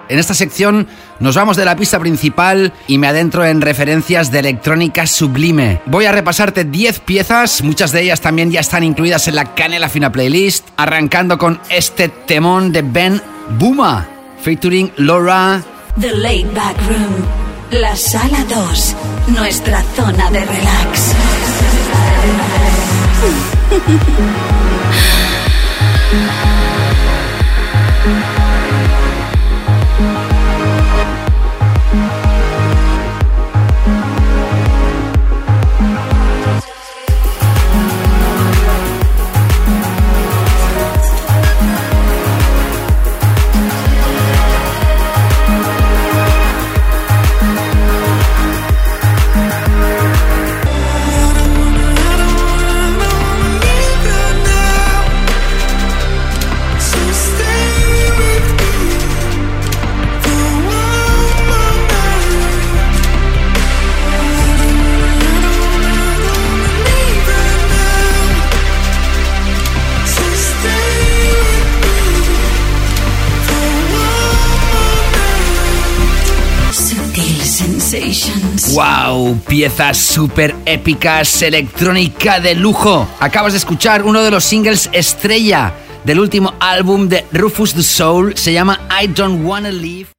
En 0.09 0.19
esta 0.19 0.35
sección 0.35 0.87
nos 1.21 1.35
vamos 1.35 1.57
de 1.57 1.65
la 1.65 1.77
pista 1.77 1.99
principal 1.99 2.73
y 2.87 2.99
me 2.99 3.09
adentro 3.09 3.45
en 3.45 3.61
referencias 3.61 4.31
de 4.31 4.39
electrónica 4.41 5.07
sublime. 5.07 5.81
Voy 5.87 6.05
a 6.05 6.13
repasarte 6.13 6.65
10 6.65 7.01
piezas, 7.01 7.63
muchas 7.63 7.93
de 7.93 8.03
ellas 8.03 8.21
también 8.21 8.51
ya 8.51 8.61
están 8.61 8.85
incluidas 8.85 9.29
en 9.29 9.37
la 9.37 9.55
Canela 9.55 9.89
Fina 9.89 10.13
Playlist, 10.13 10.69
arrancando 10.77 11.39
con 11.39 11.61
este 11.69 12.09
temón 12.09 12.73
de 12.73 12.83
Ben 12.83 13.23
Buma, 13.59 14.07
featuring 14.41 14.93
Laura. 14.97 15.63
The 16.01 16.13
Laid 16.13 16.53
Back 16.55 16.77
Room. 16.89 17.15
La 17.71 17.97
sala 17.97 18.45
2. 18.49 18.97
Nuestra 19.29 19.83
zona 19.97 20.31
de 20.31 20.45
relax. 20.45 21.13
Piezas 79.35 79.99
súper 79.99 80.55
épicas, 80.65 81.43
electrónica 81.43 82.39
de 82.39 82.55
lujo. 82.55 83.09
Acabas 83.19 83.53
de 83.53 83.59
escuchar 83.59 84.05
uno 84.05 84.23
de 84.23 84.31
los 84.31 84.45
singles 84.45 84.89
estrella 84.93 85.75
del 86.05 86.21
último 86.21 86.55
álbum 86.61 87.09
de 87.09 87.25
Rufus 87.33 87.75
the 87.75 87.83
Soul. 87.83 88.37
Se 88.37 88.53
llama 88.53 88.79
I 89.03 89.09
Don't 89.09 89.45
Wanna 89.45 89.71
Leave. 89.71 90.16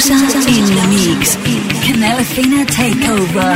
Gausa 0.00 0.38
in 0.48 0.64
the 0.64 0.86
mix. 0.88 1.36
Canela 1.84 2.24
Fina 2.24 2.64
Takeover. 2.64 3.50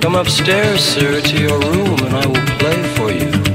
Come 0.00 0.14
upstairs, 0.14 0.80
sir, 0.82 1.20
to 1.20 1.38
your 1.38 1.60
room, 1.60 1.98
and 2.00 2.16
I 2.16 2.26
will 2.26 2.46
play 2.58 2.82
for 2.94 3.10
you. 3.12 3.45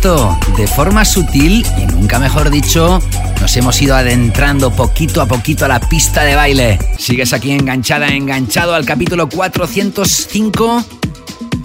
De 0.00 0.68
forma 0.68 1.04
sutil 1.04 1.66
y 1.76 1.86
nunca 1.86 2.20
mejor 2.20 2.50
dicho, 2.50 3.02
nos 3.40 3.56
hemos 3.56 3.82
ido 3.82 3.96
adentrando 3.96 4.70
poquito 4.70 5.20
a 5.20 5.26
poquito 5.26 5.64
a 5.64 5.68
la 5.68 5.80
pista 5.80 6.22
de 6.22 6.36
baile. 6.36 6.78
Sigues 6.96 7.32
aquí 7.32 7.50
enganchada, 7.50 8.06
enganchado 8.06 8.74
al 8.74 8.86
capítulo 8.86 9.28
405 9.28 10.84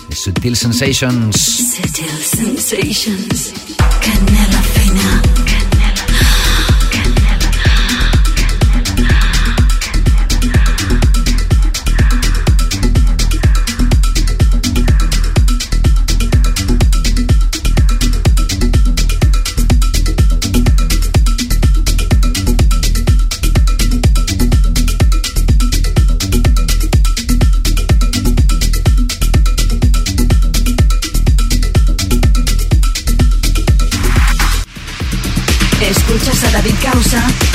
de 0.10 0.16
Sutil 0.16 0.56
Sensations. 0.56 1.36
A 36.46 36.52
David 36.52 36.80
Causa 36.80 37.53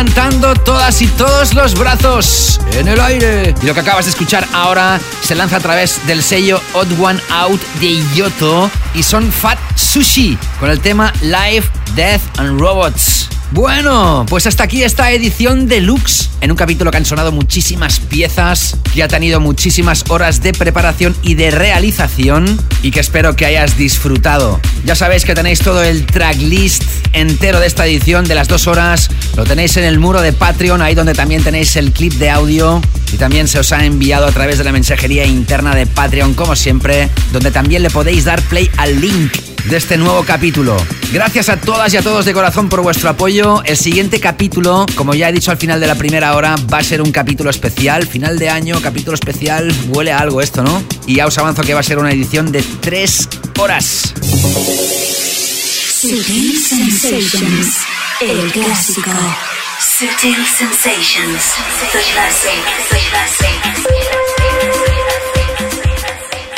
Levantando 0.00 0.54
todas 0.54 1.02
y 1.02 1.08
todos 1.08 1.52
los 1.52 1.74
brazos 1.74 2.58
en 2.72 2.88
el 2.88 2.98
aire. 3.02 3.54
Y 3.60 3.66
lo 3.66 3.74
que 3.74 3.80
acabas 3.80 4.06
de 4.06 4.12
escuchar 4.12 4.48
ahora 4.54 4.98
se 5.20 5.34
lanza 5.34 5.56
a 5.56 5.60
través 5.60 6.06
del 6.06 6.22
sello 6.22 6.58
Odd 6.72 6.88
One 6.98 7.20
Out 7.28 7.60
de 7.80 8.02
Yoto 8.14 8.70
y 8.94 9.02
son 9.02 9.30
Fat 9.30 9.58
Sushi 9.76 10.38
con 10.58 10.70
el 10.70 10.80
tema 10.80 11.12
Life, 11.20 11.68
Death 11.94 12.22
and 12.38 12.58
Robots. 12.58 13.28
Bueno, 13.52 14.24
pues 14.28 14.46
hasta 14.46 14.62
aquí 14.62 14.84
esta 14.84 15.10
edición 15.10 15.66
deluxe. 15.66 16.30
En 16.40 16.52
un 16.52 16.56
capítulo 16.56 16.92
que 16.92 16.98
han 16.98 17.04
sonado 17.04 17.32
muchísimas 17.32 17.98
piezas, 17.98 18.76
que 18.94 19.02
ha 19.02 19.08
tenido 19.08 19.40
muchísimas 19.40 20.04
horas 20.08 20.40
de 20.40 20.52
preparación 20.52 21.16
y 21.22 21.34
de 21.34 21.50
realización 21.50 22.58
y 22.82 22.92
que 22.92 23.00
espero 23.00 23.34
que 23.34 23.46
hayas 23.46 23.76
disfrutado. 23.76 24.60
Ya 24.84 24.94
sabéis 24.94 25.24
que 25.24 25.34
tenéis 25.34 25.58
todo 25.58 25.82
el 25.82 26.06
tracklist 26.06 26.84
entero 27.12 27.58
de 27.58 27.66
esta 27.66 27.86
edición 27.86 28.24
de 28.24 28.36
las 28.36 28.46
dos 28.46 28.68
horas, 28.68 29.10
lo 29.36 29.44
tenéis 29.44 29.76
en 29.76 29.84
el 29.84 29.98
muro 29.98 30.22
de 30.22 30.32
Patreon, 30.32 30.80
ahí 30.80 30.94
donde 30.94 31.14
también 31.14 31.42
tenéis 31.42 31.74
el 31.74 31.92
clip 31.92 32.14
de 32.14 32.30
audio. 32.30 32.80
Y 33.12 33.16
también 33.16 33.48
se 33.48 33.58
os 33.58 33.72
ha 33.72 33.84
enviado 33.84 34.26
a 34.26 34.30
través 34.30 34.58
de 34.58 34.64
la 34.64 34.70
mensajería 34.70 35.26
interna 35.26 35.74
de 35.74 35.86
Patreon, 35.86 36.34
como 36.34 36.54
siempre, 36.54 37.10
donde 37.32 37.50
también 37.50 37.82
le 37.82 37.90
podéis 37.90 38.24
dar 38.24 38.40
play 38.42 38.70
al 38.76 39.00
link 39.00 39.49
de 39.70 39.76
este 39.76 39.96
nuevo 39.96 40.24
capítulo. 40.24 40.76
Gracias 41.12 41.48
a 41.48 41.60
todas 41.60 41.94
y 41.94 41.96
a 41.96 42.02
todos 42.02 42.24
de 42.24 42.32
corazón 42.32 42.68
por 42.68 42.82
vuestro 42.82 43.08
apoyo. 43.08 43.62
El 43.64 43.76
siguiente 43.76 44.18
capítulo, 44.18 44.84
como 44.96 45.14
ya 45.14 45.28
he 45.28 45.32
dicho 45.32 45.52
al 45.52 45.58
final 45.58 45.78
de 45.78 45.86
la 45.86 45.94
primera 45.94 46.34
hora, 46.34 46.56
va 46.72 46.78
a 46.78 46.82
ser 46.82 47.00
un 47.00 47.12
capítulo 47.12 47.50
especial, 47.50 48.04
final 48.06 48.36
de 48.38 48.50
año, 48.50 48.80
capítulo 48.82 49.14
especial, 49.14 49.72
huele 49.88 50.10
a 50.10 50.18
algo 50.18 50.40
esto, 50.40 50.64
¿no? 50.64 50.82
Y 51.06 51.16
ya 51.16 51.26
os 51.26 51.38
avanzo 51.38 51.62
que 51.62 51.72
va 51.72 51.80
a 51.80 51.84
ser 51.84 51.98
una 51.98 52.10
edición 52.10 52.50
de 52.50 52.64
tres 52.80 53.28
horas. 53.58 54.12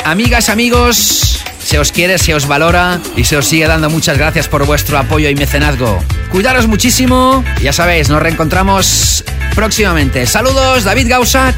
Amigas, 0.05 0.49
amigos, 0.49 1.39
se 1.63 1.79
os 1.79 1.91
quiere, 1.91 2.17
se 2.17 2.33
os 2.35 2.45
valora 2.45 2.99
y 3.15 3.23
se 3.23 3.37
os 3.37 3.47
sigue 3.47 3.67
dando 3.67 3.89
muchas 3.89 4.17
gracias 4.17 4.47
por 4.49 4.65
vuestro 4.65 4.97
apoyo 4.97 5.29
y 5.29 5.35
mecenazgo. 5.35 6.03
Cuidaros 6.31 6.67
muchísimo, 6.67 7.43
ya 7.61 7.71
sabéis, 7.71 8.09
nos 8.09 8.21
reencontramos 8.21 9.23
próximamente. 9.55 10.25
Saludos, 10.25 10.83
David 10.83 11.07
Gausa. 11.07 11.53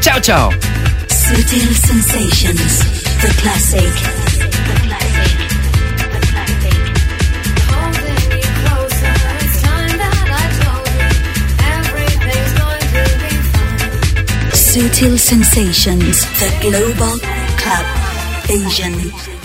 Chao, 0.00 0.20
chao. 0.20 0.50
Sensations. 1.08 2.80
The. 3.22 4.16
Sutil 14.76 15.18
Sensations, 15.18 16.26
the 16.38 16.50
global 16.60 17.35
club 17.56 17.86
Asian. 18.50 19.35